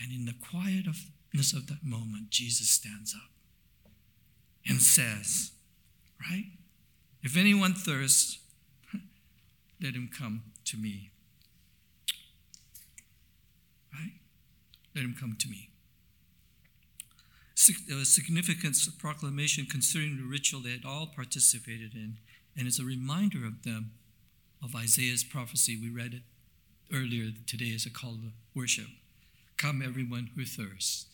And 0.00 0.12
in 0.12 0.24
the 0.24 0.34
quietness 0.34 1.52
of 1.54 1.68
that 1.68 1.84
moment, 1.84 2.30
Jesus 2.30 2.68
stands 2.68 3.14
up 3.14 3.30
and 4.66 4.80
says, 4.80 5.52
Right? 6.20 6.46
If 7.22 7.36
anyone 7.36 7.74
thirsts, 7.74 8.38
let 9.82 9.94
him 9.94 10.10
come 10.16 10.42
to 10.64 10.76
me. 10.76 11.10
Right? 13.92 14.14
Let 14.94 15.04
him 15.04 15.14
come 15.18 15.36
to 15.38 15.48
me 15.48 15.71
Uh, 17.62 18.02
significant 18.02 18.76
proclamation 18.98 19.66
concerning 19.66 20.16
the 20.16 20.24
ritual 20.24 20.60
they 20.60 20.72
had 20.72 20.84
all 20.84 21.06
participated 21.06 21.94
in, 21.94 22.16
and 22.56 22.66
it's 22.66 22.80
a 22.80 22.84
reminder 22.84 23.46
of 23.46 23.62
them 23.62 23.92
of 24.64 24.74
Isaiah's 24.74 25.22
prophecy. 25.22 25.78
We 25.80 25.88
read 25.88 26.12
it 26.12 26.22
earlier 26.92 27.30
today 27.46 27.72
as 27.72 27.86
a 27.86 27.90
call 27.90 28.14
to 28.14 28.32
worship. 28.52 28.88
Come, 29.58 29.80
everyone 29.80 30.30
who 30.34 30.44
thirsts, 30.44 31.06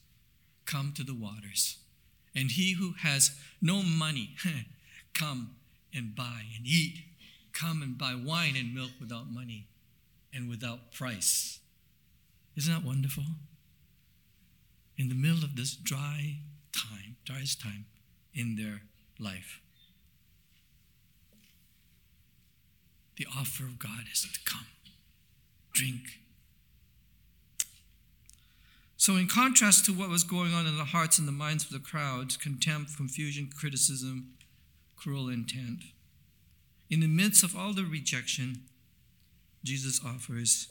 come 0.65 0.95
to 0.97 1.03
the 1.03 1.15
waters. 1.15 1.77
And 2.35 2.51
he 2.51 2.75
who 2.75 2.95
has 3.01 3.33
no 3.61 3.83
money, 3.83 4.31
come 5.15 5.57
and 5.95 6.17
buy 6.17 6.45
and 6.57 6.67
eat. 6.67 7.05
Come 7.53 7.83
and 7.83 7.99
buy 7.99 8.15
wine 8.15 8.55
and 8.57 8.75
milk 8.75 8.93
without 8.99 9.31
money 9.31 9.67
and 10.33 10.49
without 10.49 10.93
price. 10.93 11.59
Isn't 12.57 12.73
that 12.73 12.85
wonderful? 12.85 13.25
In 14.99 15.09
the 15.09 15.15
middle 15.15 15.45
of 15.45 15.57
this 15.57 15.75
dry 15.75 16.39
time, 16.77 17.17
driest 17.25 17.61
time 17.61 17.87
in 18.35 18.57
their 18.57 18.83
life. 19.19 19.61
The 23.17 23.27
offer 23.37 23.65
of 23.65 23.79
God 23.79 24.05
is 24.13 24.23
to 24.23 24.41
come, 24.45 24.67
drink. 25.73 26.21
So, 28.97 29.17
in 29.17 29.29
contrast 29.29 29.85
to 29.87 29.93
what 29.93 30.09
was 30.09 30.25
going 30.25 30.53
on 30.53 30.67
in 30.67 30.77
the 30.77 30.85
hearts 30.85 31.19
and 31.19 31.27
the 31.27 31.33
minds 31.33 31.65
of 31.65 31.71
the 31.71 31.79
crowds 31.79 32.37
contempt, 32.37 32.97
confusion, 32.97 33.49
criticism, 33.57 34.35
cruel 34.97 35.29
intent 35.29 35.85
in 36.91 37.01
the 37.01 37.07
midst 37.07 37.45
of 37.45 37.57
all 37.57 37.73
the 37.73 37.85
rejection, 37.85 38.63
Jesus 39.63 40.01
offers 40.05 40.69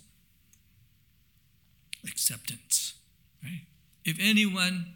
acceptance, 2.03 2.95
right? 3.43 3.65
If 4.07 4.17
anyone 4.21 4.93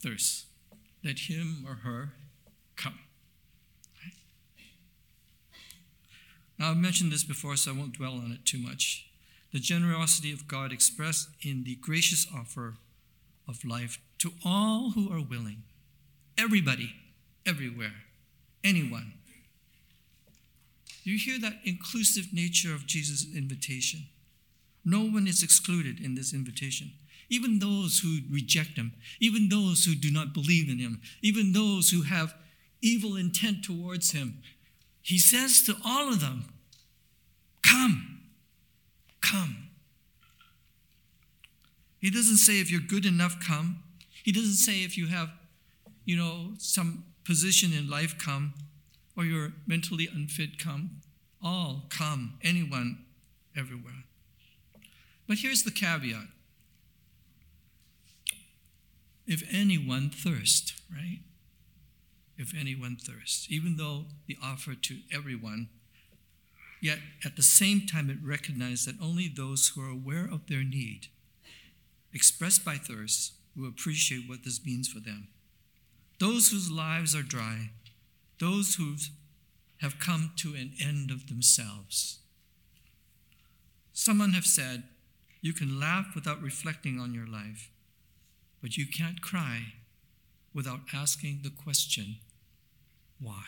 thirsts, 0.00 0.46
let 1.02 1.18
him 1.28 1.64
or 1.66 1.74
her 1.82 2.12
come. 2.76 3.00
Now, 6.56 6.70
I've 6.70 6.76
mentioned 6.76 7.10
this 7.10 7.24
before, 7.24 7.56
so 7.56 7.72
I 7.72 7.76
won't 7.76 7.98
dwell 7.98 8.12
on 8.12 8.30
it 8.30 8.46
too 8.46 8.58
much. 8.58 9.08
The 9.52 9.58
generosity 9.58 10.32
of 10.32 10.46
God 10.46 10.72
expressed 10.72 11.28
in 11.42 11.64
the 11.64 11.74
gracious 11.74 12.24
offer 12.32 12.74
of 13.48 13.64
life 13.64 13.98
to 14.18 14.30
all 14.44 14.92
who 14.94 15.12
are 15.12 15.20
willing. 15.20 15.64
Everybody, 16.38 16.94
everywhere, 17.44 18.04
anyone. 18.62 19.14
You 21.02 21.18
hear 21.18 21.40
that 21.40 21.58
inclusive 21.64 22.32
nature 22.32 22.72
of 22.72 22.86
Jesus' 22.86 23.26
invitation. 23.34 24.06
No 24.84 25.00
one 25.00 25.26
is 25.26 25.42
excluded 25.42 25.98
in 25.98 26.14
this 26.14 26.32
invitation 26.32 26.92
even 27.28 27.58
those 27.58 28.00
who 28.00 28.18
reject 28.30 28.76
him, 28.76 28.92
even 29.20 29.48
those 29.48 29.84
who 29.84 29.94
do 29.94 30.10
not 30.10 30.34
believe 30.34 30.68
in 30.68 30.78
him, 30.78 31.00
even 31.22 31.52
those 31.52 31.90
who 31.90 32.02
have 32.02 32.34
evil 32.82 33.16
intent 33.16 33.64
towards 33.64 34.12
him. 34.12 34.42
He 35.00 35.18
says 35.18 35.62
to 35.62 35.76
all 35.84 36.08
of 36.08 36.20
them, 36.20 36.44
Come, 37.62 38.20
come. 39.20 39.70
He 41.98 42.10
doesn't 42.10 42.36
say 42.36 42.60
if 42.60 42.70
you're 42.70 42.80
good 42.80 43.06
enough, 43.06 43.40
come. 43.40 43.82
He 44.22 44.32
doesn't 44.32 44.52
say 44.52 44.84
if 44.84 44.98
you 44.98 45.06
have, 45.06 45.30
you 46.04 46.16
know, 46.16 46.52
some 46.58 47.04
position 47.24 47.72
in 47.72 47.88
life, 47.88 48.18
come, 48.18 48.52
or 49.16 49.24
you're 49.24 49.52
mentally 49.66 50.08
unfit, 50.12 50.58
come. 50.58 51.00
All 51.42 51.84
come, 51.88 52.38
anyone, 52.42 53.04
everywhere. 53.56 54.04
But 55.26 55.38
here's 55.38 55.62
the 55.62 55.70
caveat 55.70 56.26
if 59.26 59.42
anyone 59.52 60.10
thirst, 60.10 60.74
right? 60.90 61.20
If 62.36 62.52
anyone 62.58 62.96
thirst, 62.96 63.50
even 63.50 63.76
though 63.76 64.06
the 64.26 64.36
offer 64.42 64.74
to 64.74 64.98
everyone, 65.12 65.68
yet 66.80 66.98
at 67.24 67.36
the 67.36 67.42
same 67.42 67.86
time 67.86 68.10
it 68.10 68.18
recognized 68.22 68.86
that 68.86 69.00
only 69.00 69.28
those 69.28 69.68
who 69.68 69.82
are 69.82 69.90
aware 69.90 70.24
of 70.24 70.46
their 70.46 70.64
need, 70.64 71.08
expressed 72.12 72.64
by 72.64 72.74
thirst, 72.74 73.34
will 73.56 73.68
appreciate 73.68 74.28
what 74.28 74.44
this 74.44 74.64
means 74.64 74.88
for 74.88 75.00
them. 75.00 75.28
Those 76.18 76.50
whose 76.50 76.70
lives 76.70 77.14
are 77.14 77.22
dry, 77.22 77.70
those 78.40 78.74
who 78.74 78.96
have 79.80 79.98
come 79.98 80.32
to 80.36 80.54
an 80.54 80.72
end 80.82 81.10
of 81.10 81.28
themselves. 81.28 82.18
Someone 83.92 84.32
have 84.32 84.44
said, 84.44 84.84
you 85.40 85.52
can 85.52 85.78
laugh 85.78 86.14
without 86.14 86.42
reflecting 86.42 86.98
on 86.98 87.14
your 87.14 87.26
life, 87.26 87.70
but 88.64 88.78
you 88.78 88.86
can't 88.86 89.20
cry 89.20 89.74
without 90.54 90.80
asking 90.94 91.40
the 91.42 91.50
question, 91.50 92.16
why? 93.20 93.44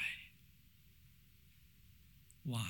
Why? 2.44 2.68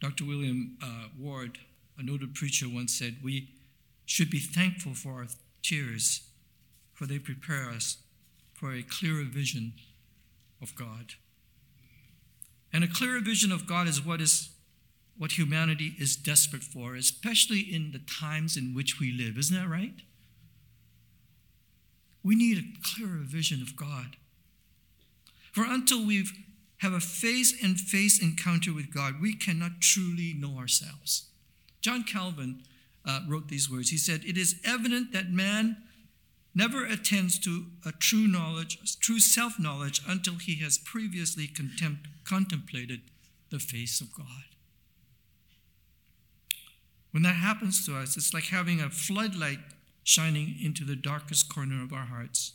Dr. 0.00 0.24
William 0.24 0.78
uh, 0.82 1.08
Ward, 1.18 1.58
a 1.98 2.02
noted 2.02 2.34
preacher, 2.34 2.64
once 2.66 2.98
said, 2.98 3.16
We 3.22 3.50
should 4.06 4.30
be 4.30 4.40
thankful 4.40 4.94
for 4.94 5.16
our 5.16 5.26
tears, 5.62 6.22
for 6.94 7.04
they 7.04 7.18
prepare 7.18 7.68
us 7.68 7.98
for 8.54 8.72
a 8.72 8.82
clearer 8.82 9.24
vision 9.24 9.74
of 10.62 10.74
God. 10.74 11.12
And 12.72 12.82
a 12.82 12.88
clearer 12.88 13.20
vision 13.20 13.52
of 13.52 13.66
God 13.66 13.86
is 13.86 14.02
what 14.02 14.22
is 14.22 14.48
what 15.20 15.32
humanity 15.32 15.92
is 15.98 16.16
desperate 16.16 16.62
for, 16.62 16.94
especially 16.94 17.60
in 17.60 17.92
the 17.92 17.98
times 17.98 18.56
in 18.56 18.74
which 18.74 18.98
we 18.98 19.12
live. 19.12 19.36
Isn't 19.36 19.54
that 19.54 19.68
right? 19.68 20.00
We 22.24 22.34
need 22.34 22.56
a 22.56 22.82
clearer 22.82 23.20
vision 23.20 23.60
of 23.60 23.76
God. 23.76 24.16
For 25.52 25.62
until 25.62 26.06
we 26.06 26.24
have 26.78 26.94
a 26.94 27.00
face 27.00 27.54
and 27.62 27.78
face 27.78 28.18
encounter 28.22 28.72
with 28.72 28.94
God, 28.94 29.20
we 29.20 29.36
cannot 29.36 29.82
truly 29.82 30.32
know 30.34 30.56
ourselves. 30.56 31.26
John 31.82 32.02
Calvin 32.02 32.62
uh, 33.06 33.20
wrote 33.28 33.48
these 33.48 33.70
words. 33.70 33.90
He 33.90 33.98
said, 33.98 34.22
It 34.24 34.38
is 34.38 34.58
evident 34.64 35.12
that 35.12 35.30
man 35.30 35.76
never 36.54 36.86
attends 36.86 37.38
to 37.40 37.66
a 37.84 37.92
true 37.92 38.26
knowledge, 38.26 38.78
true 39.00 39.20
self 39.20 39.60
knowledge, 39.60 40.00
until 40.08 40.36
he 40.36 40.54
has 40.62 40.78
previously 40.78 41.46
contempt, 41.46 42.08
contemplated 42.24 43.02
the 43.50 43.58
face 43.58 44.00
of 44.00 44.14
God. 44.14 44.49
When 47.10 47.22
that 47.24 47.36
happens 47.36 47.84
to 47.86 47.96
us, 47.96 48.16
it's 48.16 48.32
like 48.32 48.44
having 48.44 48.80
a 48.80 48.90
floodlight 48.90 49.58
shining 50.04 50.56
into 50.62 50.84
the 50.84 50.96
darkest 50.96 51.52
corner 51.52 51.82
of 51.82 51.92
our 51.92 52.06
hearts, 52.06 52.52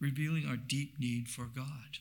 revealing 0.00 0.46
our 0.46 0.56
deep 0.56 0.94
need 0.98 1.28
for 1.28 1.44
God. 1.44 1.98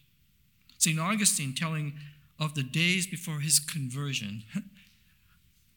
St. 0.78 1.00
Augustine, 1.00 1.54
telling 1.54 1.94
of 2.40 2.54
the 2.54 2.64
days 2.64 3.08
before 3.08 3.40
his 3.40 3.60
conversion, 3.60 4.44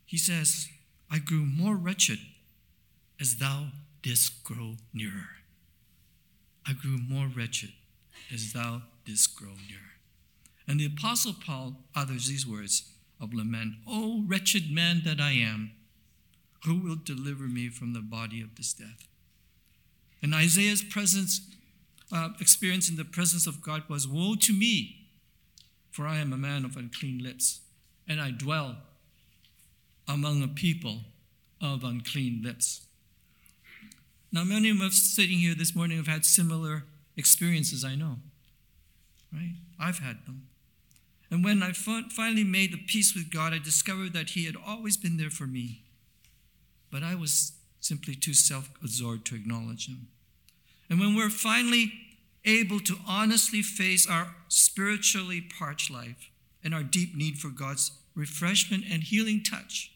he 0.07 0.19
says, 0.19 0.69
I 1.11 1.19
grew 1.19 1.45
more 1.45 1.77
wretched 1.77 2.19
as 3.21 3.37
thou 3.37 3.69
didst 4.03 4.45
grow 4.45 4.77
nearer. 4.93 5.29
I 6.67 6.73
grew 6.73 6.99
more 6.99 7.27
wretched 7.27 7.73
as 8.33 8.53
thou 8.53 8.83
didst 9.05 9.35
grow 9.35 9.55
nearer. 9.69 9.81
And 10.69 10.79
the 10.79 10.87
Apostle 10.87 11.35
Paul 11.35 11.77
utters 11.97 12.29
these 12.29 12.47
words 12.47 12.93
of 13.21 13.35
lament 13.35 13.75
O 13.87 14.25
wretched 14.27 14.71
man 14.71 15.03
that 15.05 15.21
I 15.21 15.33
am! 15.33 15.73
Who 16.65 16.77
will 16.77 16.97
deliver 16.97 17.45
me 17.45 17.69
from 17.69 17.93
the 17.93 18.01
body 18.01 18.41
of 18.43 18.57
this 18.57 18.73
death? 18.73 19.09
And 20.23 20.35
Isaiah's 20.35 20.83
presence, 20.83 21.41
uh, 22.13 22.31
experience 22.41 22.91
in 22.91 22.97
the 22.97 23.05
presence 23.05 23.47
of 23.47 23.63
God 23.63 23.85
was 23.89 24.07
Woe 24.07 24.35
to 24.41 24.53
me, 24.53 25.07
for 25.91 26.07
I 26.07 26.19
am 26.19 26.33
a 26.33 26.37
man 26.37 26.65
of 26.65 26.77
unclean 26.77 27.23
lips, 27.23 27.61
and 28.07 28.21
I 28.21 28.31
dwell 28.31 28.77
among 30.07 30.43
a 30.43 30.49
people 30.49 31.01
of 31.61 31.85
unclean 31.85 32.43
lips. 32.45 32.83
Now, 34.33 34.45
many 34.45 34.71
of 34.71 34.81
us 34.81 34.97
sitting 34.97 35.39
here 35.39 35.55
this 35.55 35.75
morning 35.75 35.97
have 35.97 36.07
had 36.07 36.25
similar 36.25 36.85
experiences, 37.17 37.85
I 37.85 37.95
know. 37.95 38.17
Right? 39.33 39.55
I've 39.79 39.99
had 39.99 40.27
them. 40.27 40.49
And 41.31 41.45
when 41.45 41.63
I 41.63 41.73
finally 41.73 42.45
made 42.45 42.73
the 42.73 42.85
peace 42.87 43.15
with 43.15 43.31
God, 43.31 43.53
I 43.53 43.59
discovered 43.59 44.13
that 44.13 44.31
He 44.31 44.45
had 44.45 44.57
always 44.57 44.97
been 44.97 45.17
there 45.17 45.31
for 45.31 45.47
me 45.47 45.83
but 46.91 47.03
I 47.03 47.15
was 47.15 47.53
simply 47.81 48.15
too 48.15 48.35
self 48.35 48.71
absorbed 48.83 49.27
to 49.27 49.35
acknowledge 49.35 49.89
Him. 49.89 50.09
And 50.89 51.01
when 51.01 51.15
we're 51.15 51.31
finally 51.31 51.93
able 52.45 52.81
to 52.81 52.97
honestly 53.07 53.63
face 53.63 54.09
our 54.09 54.35
spiritually 54.49 55.41
parched 55.41 55.91
life 55.91 56.31
and 56.65 56.75
our 56.75 56.83
deep 56.83 57.15
need 57.15 57.39
for 57.39 57.49
God's 57.49 57.93
refreshment 58.15 58.85
and 58.91 59.03
healing 59.03 59.43
touch, 59.43 59.93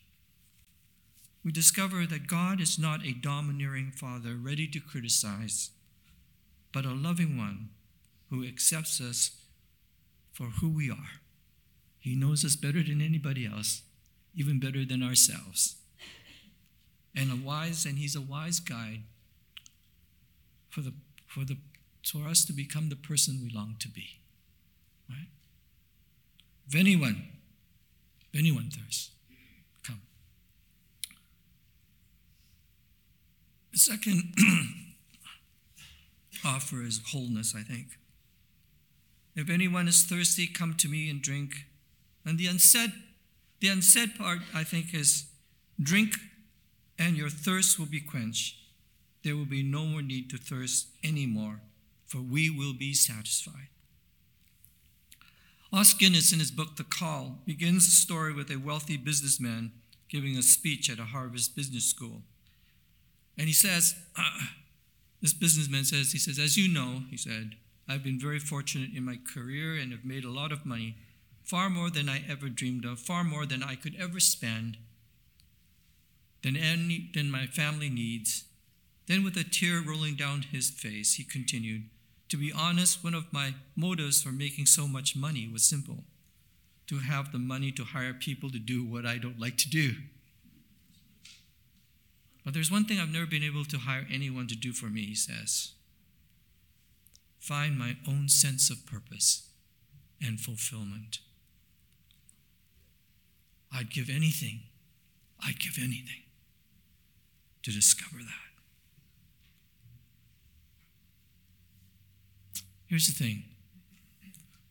we 1.45 1.53
discover 1.53 2.07
that 2.07 2.27
God 2.27 2.61
is 2.61 2.79
not 2.79 3.05
a 3.05 3.13
domineering 3.13 3.91
father 3.91 4.35
ready 4.35 4.67
to 4.69 4.81
criticize, 4.81 5.71
but 6.73 6.87
a 6.87 6.93
loving 6.93 7.37
one 7.37 7.69
who 8.31 8.47
accepts 8.47 9.01
us 9.01 9.33
for 10.33 10.45
who 10.45 10.71
we 10.71 10.91
are. 10.91 11.21
He 11.99 12.15
knows 12.15 12.45
us 12.45 12.57
better 12.57 12.83
than 12.83 13.03
anybody 13.03 13.47
else, 13.47 13.83
even 14.35 14.59
better 14.59 14.85
than 14.85 15.03
ourselves 15.03 15.77
and 17.17 17.31
a 17.31 17.37
wise, 17.37 17.85
and 17.85 17.99
he's 17.99 18.17
a 18.17 18.21
wise 18.21 18.61
guide 18.61 19.03
for 20.69 20.81
the 20.81 20.93
for 21.27 21.45
the 21.45 21.57
for 22.05 22.29
us 22.29 22.45
to 22.45 22.53
become 22.53 22.89
the 22.89 22.97
person 22.97 23.41
we 23.43 23.51
long 23.51 23.77
to 23.81 23.89
be. 23.89 24.21
Right? 25.09 25.29
If 26.69 26.75
anyone, 26.75 27.29
if 28.33 28.39
anyone 28.39 28.71
thirsts, 28.71 29.11
come. 29.87 30.03
The 33.73 33.79
second 33.79 34.35
offer 36.45 36.83
is 36.83 37.01
wholeness, 37.13 37.55
I 37.57 37.63
think. 37.63 37.99
If 39.35 39.51
anyone 39.51 39.89
is 39.89 40.05
thirsty, 40.05 40.47
come 40.47 40.75
to 40.75 40.89
me 40.89 41.11
and 41.11 41.21
drink. 41.21 41.67
And 42.25 42.39
the 42.39 42.47
unsaid, 42.47 42.93
the 43.61 43.69
unsaid 43.69 44.17
part, 44.17 44.39
I 44.55 44.63
think, 44.65 44.95
is 44.95 45.27
drink 45.83 46.15
and 46.99 47.17
your 47.17 47.29
thirst 47.29 47.79
will 47.79 47.87
be 47.87 48.01
quenched. 48.01 48.57
There 49.23 49.37
will 49.37 49.47
be 49.47 49.63
no 49.63 49.85
more 49.85 50.03
need 50.03 50.31
to 50.31 50.37
thirst 50.37 50.89
anymore, 51.03 51.61
for 52.07 52.19
we 52.19 52.51
will 52.51 52.75
be 52.75 52.93
satisfied. 52.95 53.69
Os 55.73 55.93
Guinness, 55.93 56.33
in 56.33 56.39
his 56.39 56.53
book 56.53 56.77
The 56.77 56.85
Call, 56.85 57.39
begins 57.45 57.87
the 57.87 57.91
story 57.91 58.33
with 58.33 58.51
a 58.51 58.59
wealthy 58.59 58.97
businessman 58.97 59.73
giving 60.09 60.37
a 60.37 60.43
speech 60.43 60.89
at 60.89 61.01
a 61.01 61.07
Harvard 61.07 61.41
Business 61.57 61.85
School. 61.85 62.23
And 63.37 63.49
he 63.49 63.53
says, 63.53 63.97
uh, 64.17 64.39
this 65.21 65.35
businessman 65.35 65.85
says, 65.85 66.13
he 66.13 66.19
says, 66.19 66.39
as 66.39 66.57
you 66.57 66.73
know, 66.73 67.03
he 67.11 67.17
said, 67.17 67.57
I've 67.89 68.05
been 68.05 68.21
very 68.21 68.39
fortunate 68.39 68.91
in 68.95 69.05
my 69.05 69.19
career 69.35 69.75
and 69.75 69.91
have 69.91 70.05
made 70.05 70.25
a 70.25 70.31
lot 70.31 70.53
of 70.53 70.65
money, 70.65 70.97
far 71.43 71.69
more 71.69 71.91
than 71.91 72.09
I 72.09 72.23
ever 72.29 72.49
dreamed 72.49 72.85
of, 72.85 73.01
far 73.01 73.25
more 73.25 73.45
than 73.45 73.63
I 73.63 73.75
could 73.75 73.97
ever 73.99 74.21
spend 74.21 74.77
than, 76.45 76.57
any, 76.57 77.11
than 77.15 77.31
my 77.31 77.47
family 77.47 77.89
needs. 77.89 78.45
Then, 79.07 79.25
with 79.25 79.37
a 79.37 79.45
tear 79.45 79.83
rolling 79.85 80.15
down 80.15 80.43
his 80.43 80.71
face, 80.71 81.15
he 81.15 81.25
continued, 81.25 81.85
To 82.29 82.37
be 82.37 82.53
honest, 82.53 83.03
one 83.03 83.15
of 83.15 83.33
my 83.33 83.55
motives 83.75 84.23
for 84.23 84.31
making 84.31 84.67
so 84.67 84.87
much 84.87 85.17
money 85.17 85.49
was 85.51 85.65
simple 85.65 86.05
to 86.87 86.99
have 86.99 87.33
the 87.33 87.39
money 87.39 87.73
to 87.73 87.85
hire 87.85 88.13
people 88.13 88.51
to 88.51 88.59
do 88.59 88.85
what 88.85 89.07
I 89.07 89.17
don't 89.17 89.41
like 89.41 89.57
to 89.59 89.71
do. 89.71 89.95
But 92.45 92.53
there's 92.53 92.71
one 92.71 92.85
thing 92.85 93.01
I've 93.01 93.09
never 93.09 93.27
been 93.27 93.43
able 93.43 93.65
to 93.65 93.79
hire 93.79 94.07
anyone 94.13 94.47
to 94.49 94.55
do 94.55 94.73
for 94.73 94.87
me, 94.87 95.07
he 95.07 95.15
says 95.15 95.73
find 97.41 97.79
my 97.79 97.95
own 98.09 98.27
sense 98.27 98.71
of 98.71 98.87
purpose 98.87 99.51
and 100.19 100.41
fulfillment. 100.41 101.19
I'd 103.71 103.91
give 103.91 104.09
anything, 104.09 104.61
I'd 105.47 105.59
give 105.59 105.77
anything 105.77 106.24
to 107.65 107.71
discover 107.73 108.19
that. 108.19 108.45
Here's 112.87 113.09
the 113.09 113.13
thing 113.13 113.45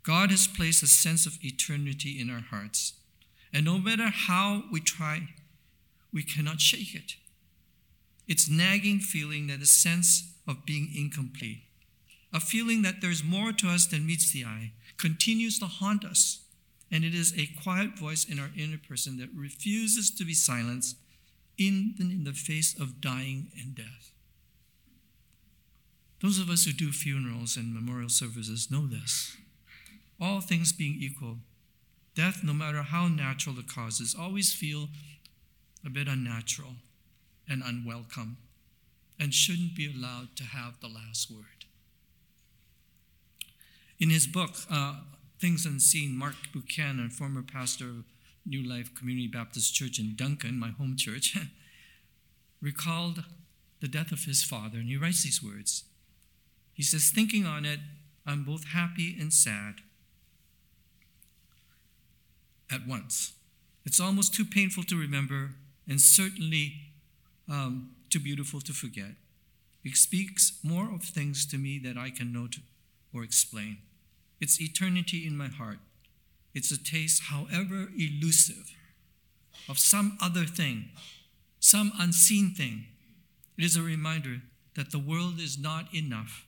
God 0.03 0.32
has 0.32 0.47
placed 0.47 0.84
a 0.84 0.88
sense 0.88 1.25
of 1.25 1.43
eternity 1.43 2.19
in 2.19 2.29
our 2.29 2.41
hearts, 2.41 2.93
and 3.51 3.65
no 3.65 3.77
matter 3.77 4.08
how 4.08 4.63
we 4.71 4.79
try, 4.79 5.29
we 6.13 6.23
cannot 6.23 6.62
shake 6.62 6.95
it. 6.95 7.15
It's 8.27 8.49
nagging 8.49 8.99
feeling 8.99 9.47
that 9.47 9.62
a 9.62 9.65
sense 9.65 10.36
of 10.47 10.65
being 10.65 10.89
incomplete, 10.95 11.63
a 12.32 12.39
feeling 12.39 12.82
that 12.84 13.01
there's 13.01 13.23
more 13.23 13.51
to 13.51 13.67
us 13.67 13.86
than 13.88 14.06
meets 14.06 14.32
the 14.32 14.45
eye, 14.45 14.71
continues 14.97 15.60
to 15.60 15.65
haunt 15.65 16.06
us. 16.06 16.39
And 16.91 17.03
it 17.03 17.15
is 17.15 17.34
a 17.36 17.49
quiet 17.62 17.97
voice 17.97 18.23
in 18.23 18.39
our 18.39 18.51
inner 18.56 18.77
person 18.77 19.17
that 19.17 19.29
refuses 19.36 20.12
to 20.12 20.23
be 20.23 20.36
silenced 20.36 20.97
even 21.57 22.11
in 22.11 22.23
the 22.23 22.33
face 22.33 22.77
of 22.79 23.01
dying 23.01 23.51
and 23.59 23.75
death. 23.75 24.11
Those 26.21 26.39
of 26.39 26.49
us 26.49 26.63
who 26.63 26.71
do 26.71 26.91
funerals 26.91 27.57
and 27.57 27.73
memorial 27.73 28.09
services 28.09 28.71
know 28.71 28.87
this. 28.87 29.35
All 30.21 30.39
things 30.39 30.71
being 30.71 30.95
equal, 30.99 31.37
death, 32.15 32.41
no 32.43 32.53
matter 32.53 32.81
how 32.81 33.07
natural 33.07 33.55
the 33.55 33.63
causes, 33.63 34.15
always 34.17 34.53
feel 34.53 34.87
a 35.85 35.89
bit 35.89 36.07
unnatural 36.07 36.75
and 37.49 37.61
unwelcome 37.61 38.37
and 39.19 39.33
shouldn't 39.33 39.75
be 39.75 39.85
allowed 39.85 40.35
to 40.37 40.43
have 40.43 40.79
the 40.79 40.87
last 40.87 41.29
word. 41.29 41.65
In 43.99 44.09
his 44.09 44.27
book, 44.27 44.51
uh, 44.71 45.01
Things 45.39 45.65
Unseen, 45.65 46.15
Mark 46.17 46.35
Buchanan, 46.53 47.09
former 47.09 47.41
pastor 47.41 47.89
of 47.89 48.05
New 48.45 48.67
Life 48.67 48.93
Community 48.95 49.27
Baptist 49.27 49.73
Church 49.73 49.99
in 49.99 50.15
Duncan, 50.15 50.60
my 50.60 50.69
home 50.69 50.95
church, 50.97 51.38
recalled 52.62 53.23
the 53.79 53.88
death 53.88 54.12
of 54.12 54.25
his 54.25 54.43
father, 54.43 54.77
and 54.77 54.88
he 54.88 54.97
writes 54.97 55.23
these 55.23 55.43
words 55.43 55.86
he 56.73 56.82
says, 56.82 57.12
thinking 57.12 57.45
on 57.45 57.65
it, 57.65 57.79
I'm 58.25 58.43
both 58.43 58.69
happy 58.69 59.15
and 59.19 59.32
sad 59.32 59.75
at 62.71 62.88
once. 62.88 63.34
It's 63.86 63.99
almost 63.99 64.34
too 64.34 64.45
painful 64.45 64.84
to 64.86 64.99
remember 64.99 65.51
and 65.88 66.01
certainly 66.01 66.73
um, 67.49 67.91
too 68.10 68.19
beautiful 68.19 68.60
to 68.62 68.73
forget. 68.73 69.12
It 69.84 69.95
speaks 69.97 70.58
more 70.63 70.91
of 70.93 71.03
things 71.03 71.45
to 71.47 71.58
me 71.58 71.77
that 71.79 71.97
I 71.97 72.10
can 72.10 72.32
note 72.34 72.56
or 73.13 73.23
explain. 73.23 73.77
It's 74.39 74.60
eternity 74.60 75.27
in 75.27 75.38
my 75.38 75.49
heart. 75.49 75.77
It's 76.53 76.71
a 76.71 76.81
taste, 76.81 77.23
however 77.23 77.89
elusive, 77.97 78.71
of 79.67 79.79
some 79.79 80.17
other 80.21 80.45
thing, 80.45 80.89
some 81.59 81.91
unseen 81.99 82.53
thing. 82.53 82.85
It 83.57 83.63
is 83.63 83.75
a 83.75 83.81
reminder 83.81 84.41
that 84.75 84.91
the 84.91 84.99
world 84.99 85.39
is 85.39 85.57
not 85.57 85.93
enough 85.93 86.45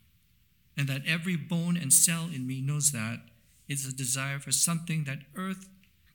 and 0.77 0.87
that 0.87 1.03
every 1.07 1.35
bone 1.35 1.77
and 1.77 1.93
cell 1.93 2.29
in 2.33 2.45
me 2.45 2.61
knows 2.61 2.91
that 2.91 3.19
it's 3.67 3.87
a 3.87 3.95
desire 3.95 4.39
for 4.39 4.51
something 4.51 5.05
that 5.05 5.19
earth 5.35 5.67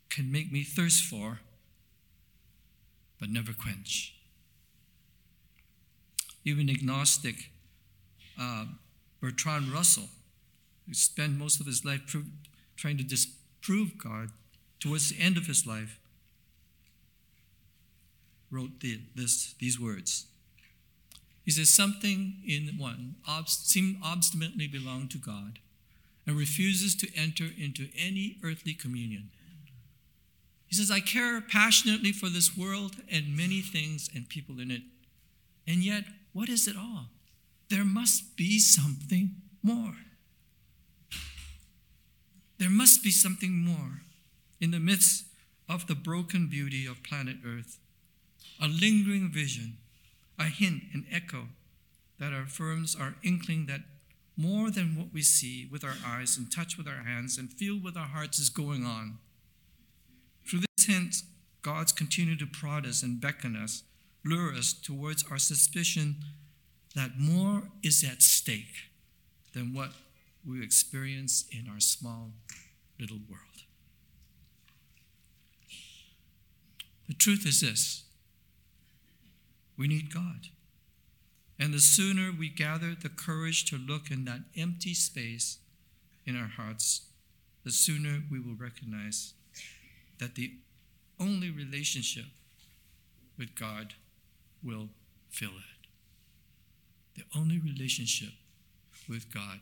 can 0.09 0.31
make 0.31 0.53
me 0.53 0.63
thirst 0.63 1.03
for, 1.03 1.41
but 3.19 3.31
never 3.31 3.53
quench. 3.53 4.15
Even 6.45 6.71
agnostic 6.71 7.51
uh, 8.41 8.67
Bertrand 9.21 9.73
Russell, 9.73 10.09
who 10.87 10.95
spent 10.95 11.37
most 11.37 11.61
of 11.61 11.67
his 11.67 11.85
life 11.85 12.03
trying 12.77 12.97
to 12.97 13.05
disprove 13.71 13.99
God, 14.03 14.31
towards 14.81 15.11
the 15.11 15.23
end 15.23 15.37
of 15.37 15.47
his 15.47 15.67
life, 15.67 15.99
wrote 18.51 18.81
the, 18.81 19.01
this, 19.15 19.55
these 19.61 19.79
words 19.79 20.27
he 21.45 21.51
says, 21.51 21.71
Something 21.71 22.35
in 22.47 22.77
one 22.79 23.17
seems 23.47 23.97
obstinately 24.05 24.67
belong 24.69 25.09
to 25.09 25.19
God 25.19 25.59
and 26.27 26.37
refuses 26.37 26.95
to 26.97 27.09
enter 27.17 27.47
into 27.59 27.89
any 27.99 28.37
earthly 28.45 28.75
communion. 28.75 29.31
He 30.67 30.77
says, 30.77 30.91
I 30.91 31.01
care 31.01 31.41
passionately 31.41 32.13
for 32.13 32.29
this 32.29 32.57
world 32.57 32.97
and 33.11 33.37
many 33.37 33.63
things 33.63 34.09
and 34.15 34.29
people 34.29 34.61
in 34.61 34.71
it. 34.71 34.83
And 35.67 35.83
yet, 35.83 36.05
what 36.33 36.49
is 36.49 36.69
it 36.69 36.77
all? 36.77 37.07
There 37.69 37.85
must 37.85 38.37
be 38.37 38.59
something 38.59 39.37
more. 39.63 39.95
There 42.61 42.71
must 42.71 43.03
be 43.03 43.11
something 43.11 43.57
more 43.57 44.03
in 44.61 44.71
the 44.71 44.79
midst 44.79 45.25
of 45.67 45.87
the 45.87 45.95
broken 45.95 46.47
beauty 46.47 46.85
of 46.85 47.03
planet 47.03 47.39
Earth, 47.45 47.79
a 48.61 48.69
lingering 48.69 49.31
vision 49.33 49.79
a 50.39 50.45
hint, 50.45 50.83
an 50.95 51.07
echo 51.11 51.49
that 52.19 52.33
affirms 52.33 52.97
our 52.97 53.15
inkling 53.23 53.67
that 53.67 53.81
more 54.37 54.71
than 54.71 54.97
what 54.97 55.13
we 55.13 55.21
see 55.23 55.69
with 55.71 55.85
our 55.85 55.97
eyes 56.05 56.39
and 56.39 56.51
touch 56.51 56.79
with 56.79 56.89
our 56.89 57.05
hands 57.05 57.37
and 57.37 57.53
feel 57.53 57.79
with 57.79 57.97
our 57.97 58.07
hearts 58.07 58.39
is 58.39 58.49
going 58.49 58.85
on. 58.85 59.19
Through 60.47 60.61
this 60.61 60.87
hint, 60.87 61.17
God's 61.61 61.93
continue 61.93 62.37
to 62.37 62.47
prod 62.47 62.87
us 62.87 63.03
and 63.03 63.21
beckon 63.21 63.55
us, 63.55 63.83
lure 64.25 64.55
us 64.55 64.73
towards 64.73 65.25
our 65.31 65.39
suspicion 65.39 66.17
that 66.95 67.19
more 67.19 67.65
is 67.83 68.03
at 68.03 68.23
stake 68.23 68.91
than 69.55 69.75
what 69.75 69.93
we 70.47 70.63
experience 70.63 71.45
in 71.51 71.69
our 71.71 71.81
small 71.81 72.33
little 72.99 73.21
world. 73.29 73.65
The 77.09 77.15
truth 77.15 77.47
is 77.47 77.61
this 77.61 78.05
we 79.77 79.89
need 79.89 80.13
God. 80.13 80.49
And 81.59 81.75
the 81.75 81.79
sooner 81.79 82.33
we 82.33 82.49
gather 82.49 82.95
the 82.95 83.09
courage 83.09 83.65
to 83.67 83.77
look 83.77 84.11
in 84.11 84.25
that 84.25 84.41
empty 84.57 84.95
space 84.95 85.59
in 86.25 86.37
our 86.37 86.49
hearts, 86.49 87.03
the 87.65 87.71
sooner 87.71 88.23
we 88.31 88.39
will 88.41 88.57
recognize 88.59 89.35
that 90.19 90.35
the 90.37 90.53
only 91.19 91.51
relationship 91.51 92.27
with 93.37 93.55
God 93.55 93.95
will 94.63 94.89
fill 95.31 95.51
it. 95.51 95.89
The 97.17 97.25
only 97.39 97.59
relationship 97.59 98.33
with 99.09 99.33
God 99.33 99.61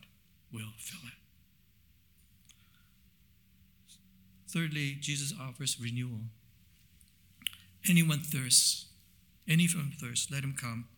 will 0.53 0.73
fill 0.79 1.01
it. 1.07 1.15
Thirdly, 4.49 4.97
Jesus 4.99 5.35
offers 5.39 5.79
renewal. 5.81 6.21
Anyone 7.89 8.21
thirsts, 8.21 8.87
any 9.47 9.67
from 9.67 9.93
thirst, 10.01 10.31
let 10.33 10.45
him 10.45 10.55
come 10.59 10.89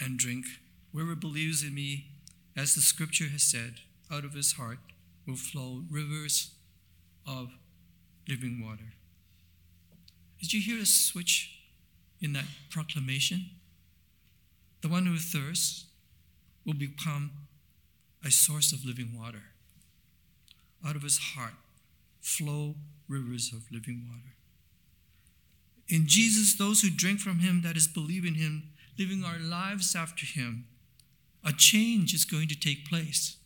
and 0.00 0.18
drink. 0.18 0.46
Whoever 0.92 1.14
believes 1.14 1.62
in 1.62 1.74
me, 1.74 2.06
as 2.56 2.74
the 2.74 2.80
scripture 2.80 3.28
has 3.28 3.42
said, 3.42 3.74
out 4.10 4.24
of 4.24 4.34
his 4.34 4.52
heart 4.52 4.78
will 5.26 5.36
flow 5.36 5.84
rivers 5.90 6.52
of 7.26 7.50
living 8.28 8.62
water. 8.64 8.94
Did 10.40 10.52
you 10.52 10.60
hear 10.60 10.82
a 10.82 10.86
switch 10.86 11.60
in 12.20 12.32
that 12.32 12.44
proclamation? 12.70 13.50
The 14.82 14.88
one 14.88 15.06
who 15.06 15.18
thirsts 15.18 15.86
will 16.64 16.74
become 16.74 17.32
a 18.28 18.30
source 18.30 18.72
of 18.72 18.84
living 18.84 19.18
water. 19.18 19.44
Out 20.86 20.96
of 20.96 21.02
his 21.02 21.18
heart 21.18 21.54
flow 22.20 22.74
rivers 23.08 23.52
of 23.54 23.64
living 23.72 24.04
water. 24.06 24.34
In 25.88 26.06
Jesus, 26.06 26.54
those 26.54 26.82
who 26.82 26.90
drink 26.90 27.20
from 27.20 27.38
him, 27.38 27.62
that 27.62 27.74
is, 27.74 27.88
believe 27.88 28.26
in 28.26 28.34
him, 28.34 28.64
living 28.98 29.24
our 29.24 29.38
lives 29.38 29.96
after 29.96 30.26
him, 30.26 30.66
a 31.42 31.52
change 31.52 32.12
is 32.12 32.26
going 32.26 32.48
to 32.48 32.60
take 32.60 32.86
place. 32.86 33.38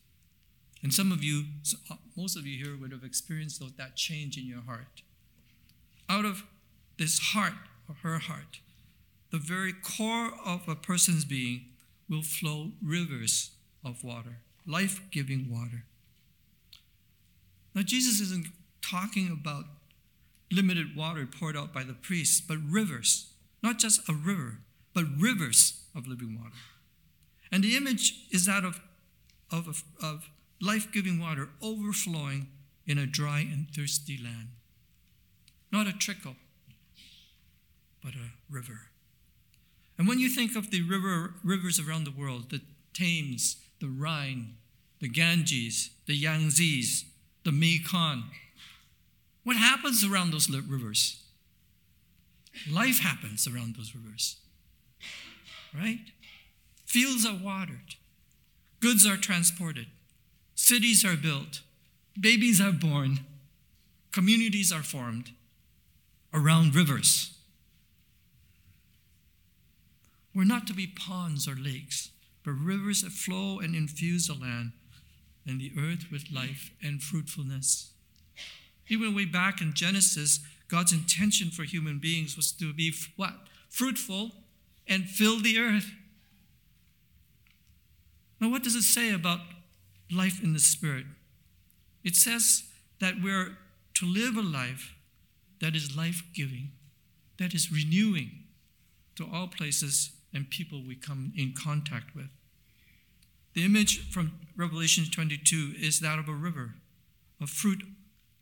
And 0.82 0.92
some 0.92 1.12
of 1.12 1.22
you, 1.22 1.44
uh, 1.88 1.94
most 2.16 2.36
of 2.36 2.44
you 2.44 2.64
here 2.64 2.76
would 2.76 2.90
have 2.90 3.04
experienced 3.04 3.62
that 3.76 3.94
change 3.94 4.36
in 4.36 4.48
your 4.48 4.62
heart. 4.62 5.02
Out 6.08 6.24
of 6.24 6.42
this 6.98 7.20
heart, 7.20 7.54
or 7.88 7.94
her 8.02 8.18
heart, 8.18 8.58
the 9.30 9.38
very 9.38 9.72
core 9.72 10.32
of 10.44 10.68
a 10.68 10.74
person's 10.74 11.24
being 11.24 11.66
will 12.10 12.22
flow 12.22 12.72
rivers 12.82 13.52
of 13.84 14.02
water, 14.02 14.38
life 14.66 15.00
giving 15.10 15.50
water. 15.50 15.84
Now, 17.74 17.82
Jesus 17.82 18.20
isn't 18.20 18.46
talking 18.82 19.30
about 19.30 19.64
limited 20.50 20.94
water 20.94 21.26
poured 21.26 21.56
out 21.56 21.72
by 21.72 21.82
the 21.82 21.94
priests, 21.94 22.40
but 22.40 22.58
rivers, 22.68 23.32
not 23.62 23.78
just 23.78 24.08
a 24.08 24.12
river, 24.12 24.58
but 24.94 25.04
rivers 25.18 25.82
of 25.94 26.06
living 26.06 26.38
water. 26.38 26.56
And 27.50 27.64
the 27.64 27.76
image 27.76 28.26
is 28.30 28.46
that 28.46 28.64
of, 28.64 28.80
of, 29.50 29.84
of 30.02 30.30
life 30.60 30.92
giving 30.92 31.20
water 31.20 31.48
overflowing 31.62 32.48
in 32.86 32.98
a 32.98 33.06
dry 33.06 33.40
and 33.40 33.68
thirsty 33.74 34.18
land. 34.22 34.48
Not 35.70 35.86
a 35.86 35.92
trickle, 35.92 36.36
but 38.02 38.14
a 38.14 38.32
river. 38.50 38.88
And 39.96 40.08
when 40.08 40.18
you 40.18 40.28
think 40.28 40.56
of 40.56 40.70
the 40.70 40.82
river, 40.82 41.34
rivers 41.44 41.78
around 41.78 42.04
the 42.04 42.10
world, 42.10 42.50
the 42.50 42.60
Thames, 42.94 43.56
the 43.82 43.88
Rhine, 43.88 44.54
the 45.00 45.08
Ganges, 45.08 45.90
the 46.06 46.14
Yangtze, 46.14 47.04
the 47.42 47.50
Mekong, 47.50 48.30
what 49.42 49.56
happens 49.56 50.04
around 50.04 50.32
those 50.32 50.48
rivers? 50.48 51.20
Life 52.70 53.00
happens 53.00 53.48
around 53.48 53.74
those 53.74 53.92
rivers. 53.92 54.36
Right? 55.74 55.98
Fields 56.86 57.26
are 57.26 57.36
watered, 57.42 57.96
goods 58.78 59.04
are 59.04 59.16
transported, 59.16 59.86
cities 60.54 61.04
are 61.04 61.16
built, 61.16 61.62
babies 62.18 62.60
are 62.60 62.72
born, 62.72 63.20
communities 64.12 64.70
are 64.70 64.84
formed 64.84 65.32
around 66.32 66.76
rivers. 66.76 67.36
We're 70.32 70.44
not 70.44 70.68
to 70.68 70.72
be 70.72 70.86
ponds 70.86 71.48
or 71.48 71.56
lakes, 71.56 72.11
but 72.44 72.52
rivers 72.52 73.02
that 73.02 73.12
flow 73.12 73.58
and 73.58 73.74
infuse 73.74 74.26
the 74.26 74.34
land 74.34 74.72
and 75.46 75.60
the 75.60 75.72
earth 75.78 76.06
with 76.10 76.32
life 76.32 76.70
and 76.82 77.02
fruitfulness. 77.02 77.92
Even 78.88 79.14
way 79.14 79.24
back 79.24 79.60
in 79.60 79.74
Genesis, 79.74 80.40
God's 80.68 80.92
intention 80.92 81.50
for 81.50 81.64
human 81.64 81.98
beings 81.98 82.36
was 82.36 82.52
to 82.52 82.72
be 82.72 82.92
what? 83.16 83.34
fruitful 83.72 84.32
and 84.86 85.08
fill 85.08 85.40
the 85.40 85.58
earth. 85.58 85.90
Now, 88.38 88.50
what 88.50 88.62
does 88.62 88.74
it 88.74 88.82
say 88.82 89.12
about 89.12 89.40
life 90.10 90.42
in 90.42 90.52
the 90.52 90.58
Spirit? 90.58 91.06
It 92.04 92.16
says 92.16 92.64
that 93.00 93.14
we're 93.22 93.56
to 93.94 94.06
live 94.06 94.36
a 94.36 94.42
life 94.42 94.94
that 95.60 95.74
is 95.74 95.96
life 95.96 96.22
giving, 96.34 96.72
that 97.38 97.54
is 97.54 97.72
renewing 97.72 98.30
to 99.16 99.26
all 99.32 99.46
places 99.46 100.10
and 100.34 100.50
people 100.50 100.82
we 100.86 100.94
come 100.94 101.32
in 101.36 101.54
contact 101.56 102.14
with. 102.14 102.28
The 103.54 103.64
image 103.64 104.10
from 104.10 104.32
Revelation 104.56 105.04
22 105.10 105.74
is 105.78 106.00
that 106.00 106.18
of 106.18 106.28
a 106.28 106.34
river, 106.34 106.74
a 107.40 107.46
fruit 107.46 107.82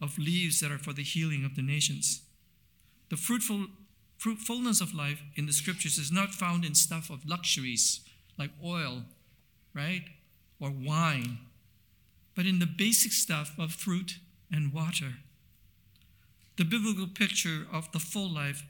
of 0.00 0.18
leaves 0.18 0.61
that 0.61 0.70
are 0.70 0.79
for 0.79 0.92
the 0.92 1.03
healing 1.03 1.44
of 1.44 1.57
the 1.57 1.62
nations. 1.62 2.22
The 3.09 3.16
fruitful, 3.16 3.66
fruitfulness 4.18 4.81
of 4.81 4.94
life 4.94 5.22
in 5.35 5.46
the 5.46 5.53
scriptures 5.53 5.98
is 5.98 6.12
not 6.12 6.31
found 6.31 6.64
in 6.64 6.74
stuff 6.74 7.11
of 7.11 7.26
luxuries 7.26 8.00
like 8.38 8.50
oil, 8.64 9.03
right, 9.74 10.05
or 10.61 10.70
wine, 10.70 11.38
but 12.37 12.46
in 12.46 12.59
the 12.59 12.66
basic 12.66 13.12
stuff 13.12 13.53
of 13.59 13.72
fruit 13.72 14.18
and 14.53 14.72
water. 14.72 15.14
The 16.57 16.64
biblical 16.64 17.07
picture 17.07 17.66
of 17.72 17.90
the 17.92 17.98
full 17.98 18.33
life 18.33 18.64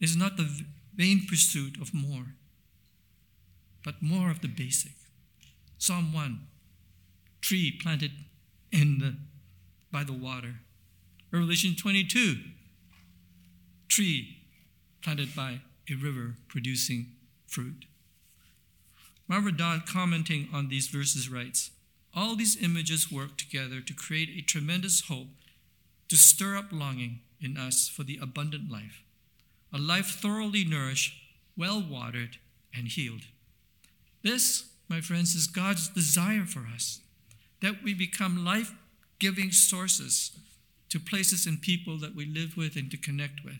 is 0.00 0.16
not 0.16 0.36
the 0.36 0.64
vain 0.94 1.26
pursuit 1.26 1.80
of 1.80 1.94
more, 1.94 2.34
but 3.84 4.02
more 4.02 4.30
of 4.30 4.40
the 4.40 4.48
basic. 4.48 4.92
Psalm 5.78 6.12
1 6.12 6.46
tree 7.40 7.76
planted 7.82 8.12
in 8.70 8.98
the, 8.98 9.16
by 9.90 10.04
the 10.04 10.12
water. 10.12 10.54
Revelation 11.30 11.74
22 11.76 12.36
tree 13.88 14.38
planted 15.02 15.34
by 15.34 15.60
a 15.90 15.94
river 15.94 16.36
producing 16.48 17.08
fruit. 17.46 17.84
Marva 19.28 19.52
Dawn, 19.52 19.82
commenting 19.86 20.48
on 20.52 20.68
these 20.68 20.86
verses, 20.86 21.28
writes 21.28 21.70
All 22.14 22.36
these 22.36 22.62
images 22.62 23.10
work 23.10 23.36
together 23.36 23.80
to 23.80 23.94
create 23.94 24.30
a 24.30 24.42
tremendous 24.42 25.02
hope 25.08 25.28
to 26.08 26.16
stir 26.16 26.56
up 26.56 26.66
longing 26.70 27.20
in 27.40 27.56
us 27.56 27.88
for 27.88 28.02
the 28.02 28.18
abundant 28.20 28.70
life, 28.70 29.02
a 29.72 29.78
life 29.78 30.18
thoroughly 30.20 30.64
nourished, 30.64 31.14
well 31.56 31.82
watered, 31.82 32.36
and 32.74 32.88
healed. 32.88 33.22
This, 34.22 34.64
my 34.88 35.00
friends, 35.00 35.34
is 35.34 35.46
God's 35.46 35.88
desire 35.88 36.44
for 36.44 36.66
us 36.72 37.00
that 37.60 37.82
we 37.82 37.94
become 37.94 38.44
life 38.44 38.72
giving 39.18 39.52
sources 39.52 40.32
to 40.88 40.98
places 41.00 41.46
and 41.46 41.60
people 41.60 41.98
that 41.98 42.14
we 42.14 42.26
live 42.26 42.56
with 42.56 42.76
and 42.76 42.90
to 42.90 42.96
connect 42.96 43.44
with. 43.44 43.58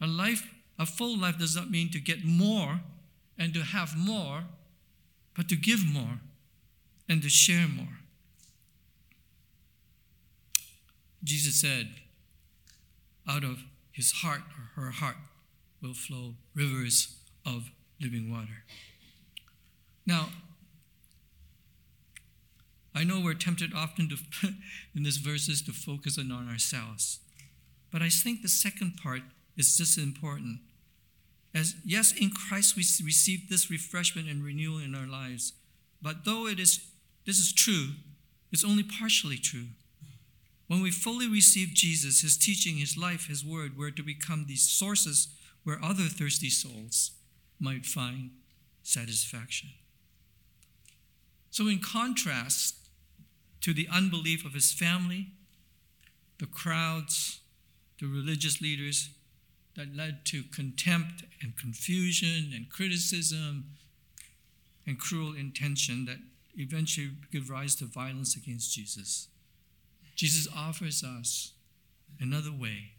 A 0.00 0.06
life, 0.06 0.52
a 0.78 0.86
full 0.86 1.18
life 1.18 1.38
does 1.38 1.56
not 1.56 1.70
mean 1.70 1.90
to 1.90 2.00
get 2.00 2.24
more 2.24 2.80
and 3.38 3.54
to 3.54 3.60
have 3.60 3.96
more, 3.96 4.44
but 5.36 5.48
to 5.48 5.56
give 5.56 5.84
more 5.86 6.20
and 7.08 7.22
to 7.22 7.28
share 7.28 7.66
more. 7.68 7.98
Jesus 11.22 11.60
said, 11.60 11.88
out 13.28 13.44
of 13.44 13.64
his 13.92 14.12
heart 14.12 14.42
or 14.56 14.82
her 14.82 14.90
heart 14.90 15.16
will 15.82 15.94
flow 15.94 16.34
rivers 16.54 17.16
of 17.46 17.70
living 18.00 18.30
water. 18.30 18.64
Now, 20.06 20.28
I 22.94 23.04
know 23.04 23.20
we're 23.20 23.34
tempted 23.34 23.72
often 23.74 24.08
to, 24.08 24.48
in 24.94 25.04
these 25.04 25.18
verses 25.18 25.62
to 25.62 25.72
focus 25.72 26.18
on 26.18 26.30
ourselves, 26.48 27.20
but 27.92 28.02
I 28.02 28.08
think 28.08 28.42
the 28.42 28.48
second 28.48 28.98
part 29.02 29.22
is 29.56 29.76
just 29.76 29.98
as 29.98 30.04
important. 30.04 30.60
As 31.54 31.76
yes, 31.84 32.12
in 32.12 32.30
Christ 32.30 32.76
we 32.76 32.82
receive 33.04 33.48
this 33.48 33.70
refreshment 33.70 34.28
and 34.28 34.44
renewal 34.44 34.78
in 34.78 34.94
our 34.94 35.06
lives, 35.06 35.52
but 36.00 36.24
though 36.24 36.46
it 36.46 36.60
is 36.60 36.86
this 37.26 37.38
is 37.38 37.52
true, 37.52 37.90
it's 38.52 38.64
only 38.64 38.82
partially 38.82 39.36
true. 39.36 39.66
When 40.66 40.82
we 40.82 40.90
fully 40.90 41.28
receive 41.28 41.74
Jesus, 41.74 42.20
his 42.20 42.36
teaching, 42.36 42.76
his 42.76 42.96
life, 42.96 43.26
his 43.26 43.44
word, 43.44 43.76
we're 43.76 43.90
to 43.90 44.02
become 44.02 44.46
these 44.46 44.68
sources 44.68 45.28
where 45.64 45.82
other 45.82 46.04
thirsty 46.04 46.48
souls 46.48 47.10
might 47.58 47.84
find 47.84 48.30
satisfaction. 48.82 49.70
So, 51.50 51.66
in 51.66 51.80
contrast 51.80 52.76
to 53.60 53.74
the 53.74 53.88
unbelief 53.92 54.44
of 54.44 54.54
his 54.54 54.72
family, 54.72 55.32
the 56.38 56.46
crowds, 56.46 57.40
the 58.00 58.06
religious 58.06 58.60
leaders 58.60 59.10
that 59.76 59.94
led 59.94 60.24
to 60.26 60.42
contempt 60.44 61.24
and 61.42 61.56
confusion 61.56 62.52
and 62.54 62.70
criticism 62.70 63.64
and 64.86 64.98
cruel 64.98 65.34
intention 65.34 66.06
that 66.06 66.18
eventually 66.56 67.10
give 67.30 67.50
rise 67.50 67.74
to 67.76 67.84
violence 67.84 68.36
against 68.36 68.74
Jesus. 68.74 69.28
Jesus 70.16 70.48
offers 70.54 71.04
us 71.04 71.52
another 72.20 72.52
way 72.52 72.92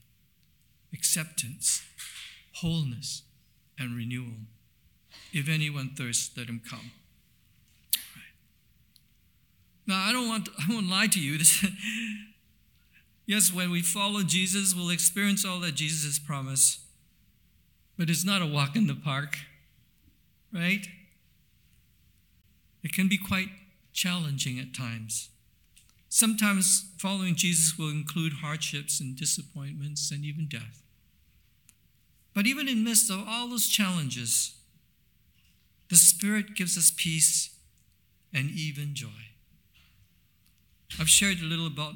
acceptance, 0.93 1.83
wholeness, 2.55 3.23
and 3.79 3.95
renewal. 3.95 4.45
If 5.31 5.47
anyone 5.47 5.91
thirsts, 5.95 6.35
let 6.37 6.47
him 6.47 6.61
come. 6.69 6.91
Now, 9.91 10.05
I 10.07 10.13
don't 10.13 10.29
want 10.29 10.47
I 10.57 10.73
won't 10.73 10.89
lie 10.89 11.07
to 11.07 11.19
you. 11.19 11.37
yes, 13.25 13.51
when 13.51 13.71
we 13.71 13.81
follow 13.81 14.23
Jesus, 14.23 14.73
we'll 14.73 14.89
experience 14.89 15.43
all 15.43 15.59
that 15.59 15.75
Jesus 15.75 16.05
has 16.05 16.17
promised. 16.17 16.79
But 17.97 18.09
it's 18.09 18.23
not 18.23 18.41
a 18.41 18.45
walk 18.45 18.77
in 18.77 18.87
the 18.87 18.95
park, 18.95 19.35
right? 20.53 20.87
It 22.81 22.93
can 22.93 23.09
be 23.09 23.17
quite 23.17 23.49
challenging 23.91 24.59
at 24.59 24.73
times. 24.73 25.27
Sometimes 26.07 26.85
following 26.97 27.35
Jesus 27.35 27.77
will 27.77 27.89
include 27.89 28.35
hardships 28.41 29.01
and 29.01 29.17
disappointments 29.17 30.09
and 30.09 30.23
even 30.23 30.47
death. 30.47 30.83
But 32.33 32.47
even 32.47 32.69
in 32.69 32.85
midst 32.85 33.11
of 33.11 33.27
all 33.27 33.49
those 33.49 33.67
challenges, 33.67 34.53
the 35.89 35.97
Spirit 35.97 36.55
gives 36.55 36.77
us 36.77 36.93
peace 36.95 37.49
and 38.33 38.49
even 38.51 38.95
joy. 38.95 39.30
I've 40.99 41.09
shared 41.09 41.39
a 41.41 41.45
little 41.45 41.67
about 41.67 41.93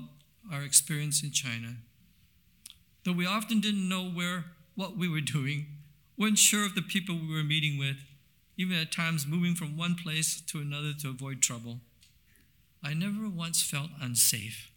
our 0.52 0.64
experience 0.64 1.24
in 1.24 1.32
China. 1.32 1.78
Though 3.04 3.14
we 3.14 3.26
often 3.26 3.60
didn't 3.60 3.88
know 3.88 4.10
where 4.10 4.46
what 4.76 4.98
we 4.98 5.08
were 5.08 5.22
doing, 5.22 5.68
weren't 6.18 6.38
sure 6.38 6.66
of 6.66 6.76
the 6.76 6.82
people 6.82 7.16
we 7.16 7.34
were 7.34 7.44
meeting 7.44 7.78
with, 7.78 7.98
even 8.58 8.78
at 8.78 8.92
times 8.92 9.28
moving 9.28 9.56
from 9.56 9.78
one 9.78 9.96
place 9.96 10.42
to 10.42 10.60
another 10.60 10.94
to 11.02 11.10
avoid 11.10 11.42
trouble. 11.42 11.80
I 12.84 12.94
never 12.94 13.30
once 13.30 13.62
felt 13.62 13.90
unsafe 14.02 14.72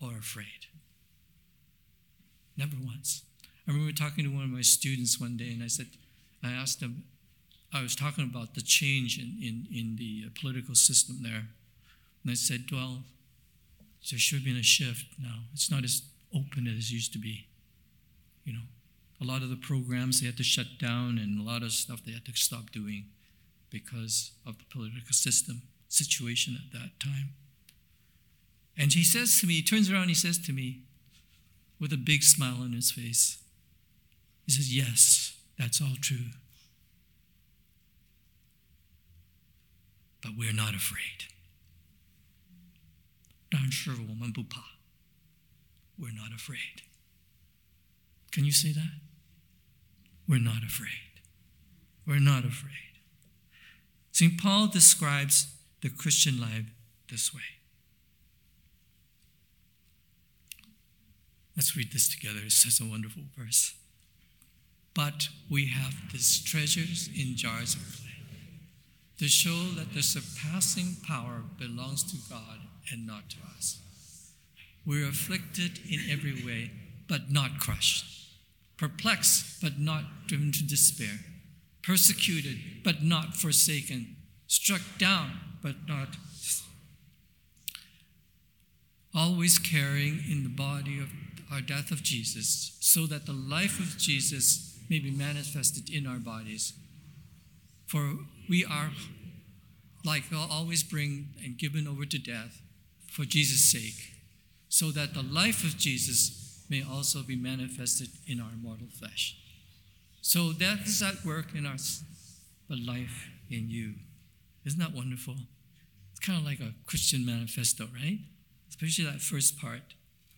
or 0.00 0.18
afraid. 0.18 0.66
Never 2.56 2.76
once. 2.84 3.22
I 3.66 3.72
remember 3.72 3.92
talking 3.92 4.24
to 4.24 4.30
one 4.30 4.44
of 4.44 4.50
my 4.50 4.62
students 4.62 5.20
one 5.20 5.36
day, 5.36 5.52
and 5.52 5.62
I 5.62 5.68
said, 5.68 5.86
I 6.42 6.50
asked 6.50 6.80
him, 6.80 7.04
I 7.72 7.82
was 7.82 7.94
talking 7.94 8.24
about 8.24 8.54
the 8.54 8.62
change 8.62 9.18
in, 9.18 9.36
in, 9.42 9.66
in 9.74 9.96
the 9.96 10.24
uh, 10.26 10.30
political 10.40 10.74
system 10.74 11.18
there. 11.22 11.48
And 12.28 12.34
I 12.34 12.36
said, 12.36 12.64
well, 12.70 12.98
there 14.10 14.18
should 14.18 14.44
been 14.44 14.58
a 14.58 14.62
shift 14.62 15.06
now. 15.18 15.44
It's 15.54 15.70
not 15.70 15.82
as 15.82 16.02
open 16.30 16.66
as 16.66 16.74
it 16.74 16.90
used 16.90 17.10
to 17.14 17.18
be. 17.18 17.48
You 18.44 18.52
know, 18.52 18.66
a 19.18 19.24
lot 19.24 19.40
of 19.40 19.48
the 19.48 19.56
programs 19.56 20.20
they 20.20 20.26
had 20.26 20.36
to 20.36 20.42
shut 20.42 20.66
down, 20.78 21.16
and 21.16 21.40
a 21.40 21.42
lot 21.42 21.62
of 21.62 21.72
stuff 21.72 22.00
they 22.04 22.12
had 22.12 22.26
to 22.26 22.32
stop 22.34 22.70
doing 22.70 23.06
because 23.70 24.32
of 24.46 24.58
the 24.58 24.66
political 24.70 25.12
system 25.12 25.62
situation 25.88 26.54
at 26.54 26.70
that 26.78 26.90
time. 27.02 27.30
And 28.76 28.92
he 28.92 29.04
says 29.04 29.40
to 29.40 29.46
me, 29.46 29.54
he 29.54 29.62
turns 29.62 29.90
around, 29.90 30.08
he 30.08 30.14
says 30.14 30.36
to 30.40 30.52
me, 30.52 30.82
with 31.80 31.94
a 31.94 31.96
big 31.96 32.22
smile 32.22 32.60
on 32.60 32.74
his 32.74 32.90
face, 32.90 33.38
he 34.44 34.52
says, 34.52 34.76
Yes, 34.76 35.34
that's 35.58 35.80
all 35.80 35.96
true. 35.98 36.32
But 40.22 40.32
we're 40.36 40.52
not 40.52 40.74
afraid. 40.74 41.32
We're 45.98 46.14
not 46.14 46.32
afraid. 46.34 46.82
Can 48.30 48.44
you 48.44 48.52
say 48.52 48.72
that? 48.72 49.00
We're 50.28 50.40
not 50.40 50.62
afraid. 50.66 51.22
We're 52.06 52.20
not 52.20 52.44
afraid. 52.44 52.72
St. 54.12 54.40
Paul 54.40 54.68
describes 54.68 55.54
the 55.82 55.90
Christian 55.90 56.40
life 56.40 56.66
this 57.10 57.34
way. 57.34 57.40
Let's 61.56 61.76
read 61.76 61.92
this 61.92 62.08
together. 62.08 62.40
It's 62.44 62.62
such 62.62 62.80
a 62.80 62.88
wonderful 62.88 63.22
verse. 63.36 63.74
But 64.94 65.28
we 65.50 65.66
have 65.66 65.94
these 66.12 66.42
treasures 66.42 67.08
in 67.16 67.36
jars 67.36 67.74
of 67.74 67.80
clay 67.80 68.08
to 69.18 69.26
show 69.26 69.70
that 69.76 69.92
the 69.94 70.02
surpassing 70.02 70.96
power 71.06 71.42
belongs 71.58 72.04
to 72.04 72.16
God 72.30 72.67
and 72.92 73.06
not 73.06 73.30
to 73.30 73.36
us. 73.56 73.80
We're 74.86 75.08
afflicted 75.08 75.80
in 75.90 76.00
every 76.10 76.44
way, 76.44 76.70
but 77.08 77.30
not 77.30 77.60
crushed, 77.60 78.06
perplexed 78.78 79.60
but 79.60 79.78
not 79.78 80.26
driven 80.26 80.52
to 80.52 80.66
despair, 80.66 81.20
persecuted 81.82 82.56
but 82.84 83.02
not 83.02 83.34
forsaken, 83.34 84.16
struck 84.46 84.80
down 84.98 85.32
but 85.62 85.76
not. 85.86 86.16
Always 89.14 89.58
carrying 89.58 90.22
in 90.30 90.42
the 90.42 90.48
body 90.48 90.98
of 90.98 91.08
our 91.52 91.60
death 91.60 91.90
of 91.90 92.02
Jesus, 92.02 92.76
so 92.80 93.06
that 93.06 93.26
the 93.26 93.32
life 93.32 93.80
of 93.80 93.98
Jesus 93.98 94.78
may 94.88 94.98
be 94.98 95.10
manifested 95.10 95.90
in 95.90 96.06
our 96.06 96.18
bodies. 96.18 96.72
For 97.86 98.18
we 98.48 98.64
are 98.64 98.92
like 100.04 100.24
always 100.32 100.82
bring 100.82 101.28
and 101.42 101.58
given 101.58 101.88
over 101.88 102.04
to 102.04 102.18
death 102.18 102.62
for 103.18 103.24
Jesus' 103.24 103.72
sake, 103.72 104.12
so 104.68 104.92
that 104.92 105.12
the 105.12 105.24
life 105.24 105.64
of 105.64 105.76
Jesus 105.76 106.62
may 106.70 106.84
also 106.88 107.24
be 107.24 107.34
manifested 107.34 108.10
in 108.28 108.38
our 108.38 108.52
mortal 108.62 108.86
flesh. 108.96 109.36
So 110.20 110.52
death 110.52 110.86
is 110.86 111.02
at 111.02 111.24
work 111.24 111.46
in 111.52 111.66
us, 111.66 112.04
but 112.68 112.78
life 112.78 113.28
in 113.50 113.70
you. 113.70 113.94
Isn't 114.64 114.78
that 114.78 114.94
wonderful? 114.94 115.34
It's 116.12 116.20
kind 116.20 116.38
of 116.38 116.44
like 116.44 116.60
a 116.60 116.74
Christian 116.86 117.26
manifesto, 117.26 117.88
right? 117.92 118.20
Especially 118.68 119.04
that 119.06 119.20
first 119.20 119.58
part 119.58 119.94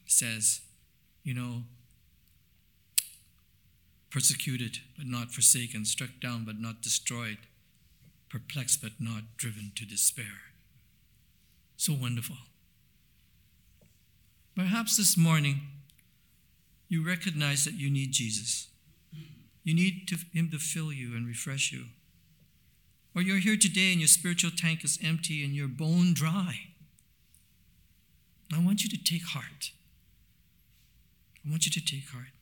says, 0.06 0.62
you 1.22 1.34
know, 1.34 1.64
persecuted 4.10 4.78
but 4.96 5.06
not 5.06 5.32
forsaken, 5.32 5.84
struck 5.84 6.18
down 6.22 6.46
but 6.46 6.58
not 6.58 6.80
destroyed, 6.80 7.38
perplexed 8.30 8.80
but 8.80 8.92
not 8.98 9.36
driven 9.36 9.72
to 9.76 9.84
despair. 9.84 10.54
So 11.76 11.92
wonderful. 11.92 12.36
Perhaps 14.56 14.96
this 14.96 15.16
morning 15.16 15.60
you 16.88 17.06
recognize 17.06 17.64
that 17.64 17.74
you 17.74 17.90
need 17.90 18.12
Jesus. 18.12 18.68
You 19.62 19.74
need 19.74 20.08
to, 20.08 20.16
Him 20.32 20.50
to 20.50 20.58
fill 20.58 20.92
you 20.92 21.14
and 21.14 21.26
refresh 21.26 21.72
you. 21.72 21.84
Or 23.14 23.22
you're 23.22 23.38
here 23.38 23.56
today 23.56 23.92
and 23.92 24.00
your 24.00 24.08
spiritual 24.08 24.50
tank 24.56 24.84
is 24.84 24.98
empty 25.02 25.44
and 25.44 25.54
you're 25.54 25.68
bone 25.68 26.14
dry. 26.14 26.54
I 28.52 28.64
want 28.64 28.82
you 28.82 28.88
to 28.90 29.02
take 29.02 29.24
heart. 29.24 29.70
I 31.46 31.50
want 31.50 31.66
you 31.66 31.72
to 31.72 31.84
take 31.84 32.08
heart. 32.10 32.32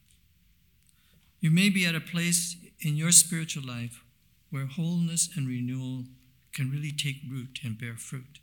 You 1.40 1.50
may 1.50 1.68
be 1.68 1.86
at 1.86 1.94
a 1.94 2.00
place 2.00 2.56
in 2.80 2.96
your 2.96 3.12
spiritual 3.12 3.66
life 3.66 4.02
where 4.50 4.66
wholeness 4.66 5.28
and 5.36 5.46
renewal 5.46 6.04
can 6.52 6.70
really 6.70 6.92
take 6.92 7.16
root 7.30 7.60
and 7.62 7.78
bear 7.78 7.96
fruit. 7.96 8.40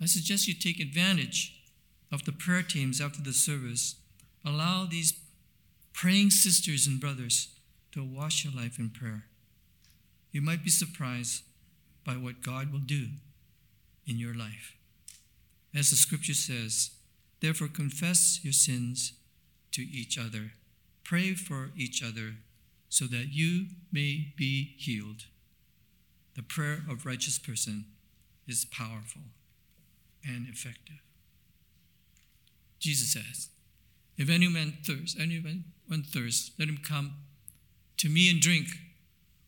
I 0.00 0.06
suggest 0.06 0.48
you 0.48 0.54
take 0.54 0.80
advantage 0.80 1.59
of 2.12 2.24
the 2.24 2.32
prayer 2.32 2.62
teams 2.62 3.00
after 3.00 3.22
the 3.22 3.32
service. 3.32 3.96
Allow 4.44 4.86
these 4.86 5.14
praying 5.92 6.30
sisters 6.30 6.86
and 6.86 7.00
brothers 7.00 7.48
to 7.92 8.04
wash 8.04 8.44
your 8.44 8.54
life 8.54 8.78
in 8.78 8.90
prayer. 8.90 9.24
You 10.32 10.40
might 10.40 10.64
be 10.64 10.70
surprised 10.70 11.42
by 12.04 12.12
what 12.12 12.42
God 12.42 12.72
will 12.72 12.80
do 12.80 13.08
in 14.06 14.18
your 14.18 14.34
life. 14.34 14.76
As 15.74 15.90
the 15.90 15.96
scripture 15.96 16.34
says, 16.34 16.90
therefore 17.40 17.68
confess 17.68 18.40
your 18.42 18.52
sins 18.52 19.12
to 19.72 19.82
each 19.82 20.18
other, 20.18 20.52
pray 21.04 21.34
for 21.34 21.70
each 21.76 22.02
other 22.02 22.34
so 22.88 23.04
that 23.06 23.28
you 23.32 23.66
may 23.92 24.32
be 24.36 24.74
healed. 24.76 25.26
The 26.34 26.42
prayer 26.42 26.78
of 26.88 27.06
righteous 27.06 27.38
person 27.38 27.84
is 28.48 28.64
powerful 28.64 29.22
and 30.26 30.48
effective. 30.48 31.00
Jesus 32.80 33.12
says, 33.12 33.50
If 34.16 34.28
anyone 34.28 34.78
thirsts, 34.84 35.16
anyone 35.18 35.64
thirsts, 36.02 36.50
let 36.58 36.68
him 36.68 36.78
come 36.82 37.14
to 37.98 38.08
me 38.08 38.30
and 38.30 38.40
drink. 38.40 38.66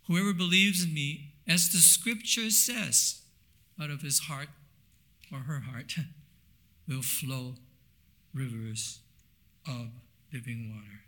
Whoever 0.07 0.33
believes 0.33 0.85
in 0.85 0.95
me, 0.95 1.35
as 1.49 1.71
the 1.71 1.79
scripture 1.79 2.51
says, 2.51 3.23
out 3.81 3.90
of 3.90 4.03
his 4.03 4.21
heart 4.21 4.49
or 5.33 5.40
her 5.40 5.61
heart 5.61 5.95
will 6.88 7.03
flow 7.03 7.55
rivers 8.35 9.01
of 9.66 9.88
living 10.33 10.71
water. 10.75 11.01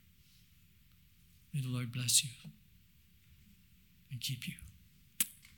May 1.53 1.61
the 1.61 1.69
Lord 1.69 1.93
bless 1.93 2.25
you 2.25 2.31
and 4.11 4.21
keep 4.21 4.49
you. 4.49 4.55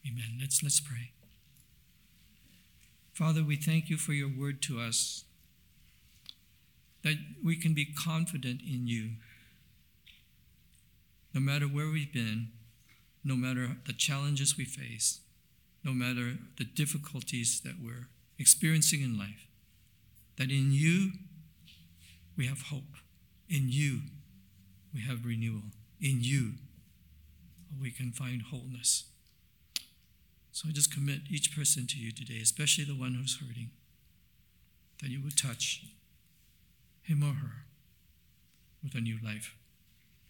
Amen. 0.06 0.38
Let's, 0.40 0.62
let's 0.62 0.80
pray. 0.80 1.12
Father, 3.12 3.42
we 3.42 3.56
thank 3.56 3.88
you 3.88 3.96
for 3.96 4.12
your 4.12 4.28
word 4.28 4.60
to 4.62 4.78
us, 4.78 5.24
that 7.06 7.18
we 7.44 7.54
can 7.54 7.72
be 7.72 7.84
confident 7.84 8.60
in 8.62 8.88
you. 8.88 9.10
No 11.32 11.40
matter 11.40 11.66
where 11.66 11.88
we've 11.88 12.12
been, 12.12 12.48
no 13.22 13.36
matter 13.36 13.76
the 13.86 13.92
challenges 13.92 14.56
we 14.58 14.64
face, 14.64 15.20
no 15.84 15.92
matter 15.92 16.38
the 16.58 16.64
difficulties 16.64 17.60
that 17.60 17.74
we're 17.80 18.08
experiencing 18.40 19.02
in 19.02 19.16
life, 19.16 19.46
that 20.36 20.50
in 20.50 20.72
you 20.72 21.12
we 22.36 22.48
have 22.48 22.62
hope. 22.72 22.96
In 23.48 23.66
you 23.68 24.00
we 24.92 25.02
have 25.02 25.24
renewal. 25.24 25.70
In 26.00 26.18
you 26.22 26.54
we 27.80 27.92
can 27.92 28.10
find 28.10 28.42
wholeness. 28.50 29.04
So 30.50 30.68
I 30.68 30.72
just 30.72 30.92
commit 30.92 31.20
each 31.30 31.56
person 31.56 31.86
to 31.86 31.98
you 31.98 32.10
today, 32.10 32.40
especially 32.42 32.82
the 32.82 32.98
one 32.98 33.14
who's 33.14 33.38
hurting, 33.38 33.70
that 35.00 35.10
you 35.10 35.22
would 35.22 35.38
touch 35.38 35.84
him 37.06 37.22
or 37.22 37.34
her 37.34 37.64
with 38.82 38.94
a 38.94 39.00
new 39.00 39.16
life 39.24 39.54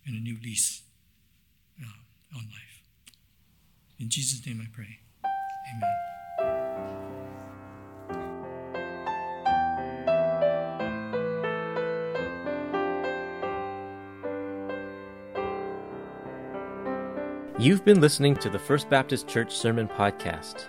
and 0.06 0.14
a 0.14 0.20
new 0.20 0.36
lease 0.42 0.82
uh, 1.80 2.36
on 2.36 2.42
life. 2.44 2.82
In 3.98 4.10
Jesus' 4.10 4.46
name 4.46 4.60
I 4.62 4.68
pray. 4.74 4.98
Amen. 5.74 5.90
You've 17.58 17.86
been 17.86 18.02
listening 18.02 18.36
to 18.36 18.50
the 18.50 18.58
First 18.58 18.90
Baptist 18.90 19.26
Church 19.26 19.56
Sermon 19.56 19.88
Podcast. 19.88 20.66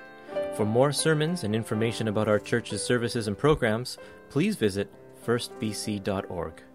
For 0.56 0.66
more 0.66 0.94
sermons 0.94 1.44
and 1.44 1.54
information 1.54 2.08
about 2.08 2.30
our 2.30 2.40
church's 2.40 2.82
services 2.82 3.28
and 3.28 3.38
programs, 3.38 3.98
please 4.30 4.56
visit 4.56 4.90
firstbc.org. 5.28 6.67